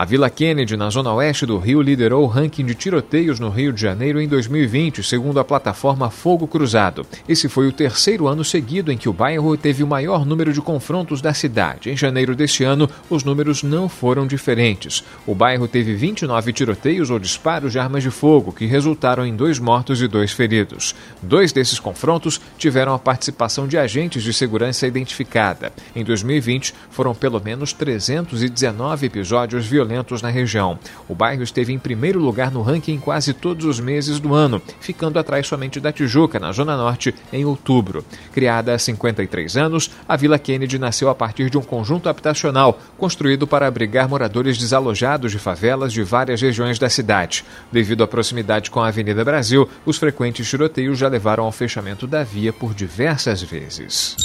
A 0.02 0.04
Vila 0.04 0.28
Kennedy, 0.28 0.76
na 0.76 0.90
zona 0.90 1.14
oeste 1.14 1.46
do 1.46 1.56
Rio, 1.58 1.80
liderou 1.80 2.24
o 2.24 2.26
ranking 2.26 2.66
de 2.66 2.74
tiroteios 2.74 3.38
no 3.38 3.48
Rio 3.48 3.72
de 3.72 3.80
Janeiro 3.80 4.20
em 4.20 4.26
2020, 4.26 5.00
segundo 5.00 5.38
a 5.38 5.44
plataforma 5.44 6.10
Fogo 6.10 6.48
Cruzado. 6.48 7.06
Esse 7.28 7.48
foi 7.48 7.68
o 7.68 7.72
terceiro 7.72 8.26
ano 8.26 8.42
seguido 8.42 8.90
em 8.90 8.98
que 8.98 9.08
o 9.08 9.12
bairro 9.12 9.56
teve 9.56 9.80
o 9.80 9.86
maior 9.86 10.26
número 10.26 10.52
de 10.52 10.60
confrontos 10.60 11.22
da 11.22 11.32
cidade. 11.32 11.88
Em 11.88 11.96
janeiro 11.96 12.34
deste 12.34 12.64
ano, 12.64 12.90
os 13.08 13.22
números 13.22 13.62
não 13.62 13.88
foram 13.88 14.26
diferentes. 14.26 15.04
O 15.24 15.36
bairro 15.36 15.68
teve 15.68 15.94
29 15.94 16.52
tiroteios 16.52 17.08
ou 17.08 17.20
disparos 17.20 17.70
de 17.70 17.78
armas 17.78 18.02
de 18.02 18.10
fogo, 18.10 18.52
que 18.52 18.66
resultaram 18.66 19.24
em 19.24 19.36
dois 19.36 19.60
mortos 19.60 20.02
e 20.02 20.08
dois 20.08 20.32
feridos. 20.32 20.96
Dois 21.22 21.52
desses 21.52 21.78
confrontos 21.78 22.40
tiveram 22.58 22.92
a 22.92 22.98
participação 22.98 23.68
de 23.68 23.78
agentes 23.78 24.24
de 24.24 24.32
segurança 24.32 24.84
identificada. 24.84 25.72
Em 25.94 26.02
2020, 26.02 26.74
foram 26.90 27.14
pelo 27.14 27.40
menos 27.40 27.72
319 27.72 29.06
episódios 29.06 29.64
violentos 29.64 29.91
na 30.22 30.28
região. 30.28 30.78
O 31.08 31.14
bairro 31.14 31.42
esteve 31.42 31.72
em 31.72 31.78
primeiro 31.78 32.18
lugar 32.18 32.50
no 32.50 32.62
ranking 32.62 32.98
quase 32.98 33.32
todos 33.32 33.64
os 33.64 33.80
meses 33.80 34.18
do 34.18 34.34
ano, 34.34 34.60
ficando 34.80 35.18
atrás 35.18 35.46
somente 35.46 35.80
da 35.80 35.92
Tijuca, 35.92 36.38
na 36.38 36.52
Zona 36.52 36.76
Norte, 36.76 37.14
em 37.32 37.44
outubro. 37.44 38.04
Criada 38.32 38.74
há 38.74 38.78
53 38.78 39.56
anos, 39.56 39.90
a 40.08 40.16
Vila 40.16 40.38
Kennedy 40.38 40.78
nasceu 40.78 41.08
a 41.08 41.14
partir 41.14 41.50
de 41.50 41.58
um 41.58 41.62
conjunto 41.62 42.08
habitacional 42.08 42.78
construído 42.96 43.46
para 43.46 43.66
abrigar 43.66 44.08
moradores 44.08 44.58
desalojados 44.58 45.32
de 45.32 45.38
favelas 45.38 45.92
de 45.92 46.02
várias 46.02 46.40
regiões 46.40 46.78
da 46.78 46.88
cidade. 46.88 47.44
Devido 47.70 48.02
à 48.02 48.08
proximidade 48.08 48.70
com 48.70 48.80
a 48.80 48.88
Avenida 48.88 49.24
Brasil, 49.24 49.68
os 49.84 49.98
frequentes 49.98 50.48
tiroteios 50.48 50.98
já 50.98 51.08
levaram 51.08 51.44
ao 51.44 51.52
fechamento 51.52 52.06
da 52.06 52.22
via 52.22 52.52
por 52.52 52.74
diversas 52.74 53.42
vezes. 53.42 54.16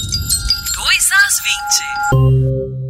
2 0.75 1.09
às 1.11 1.41
20. 2.73 2.86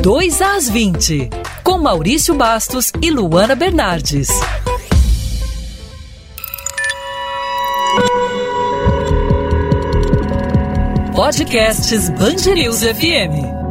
Dois 0.00 0.40
às 0.42 0.68
20, 0.68 1.30
com 1.62 1.78
Maurício 1.78 2.34
Bastos 2.34 2.92
e 3.00 3.10
Luana 3.10 3.54
Bernardes. 3.54 4.28
Podcasts 11.14 12.08
News 12.54 12.82
FM. 12.82 13.61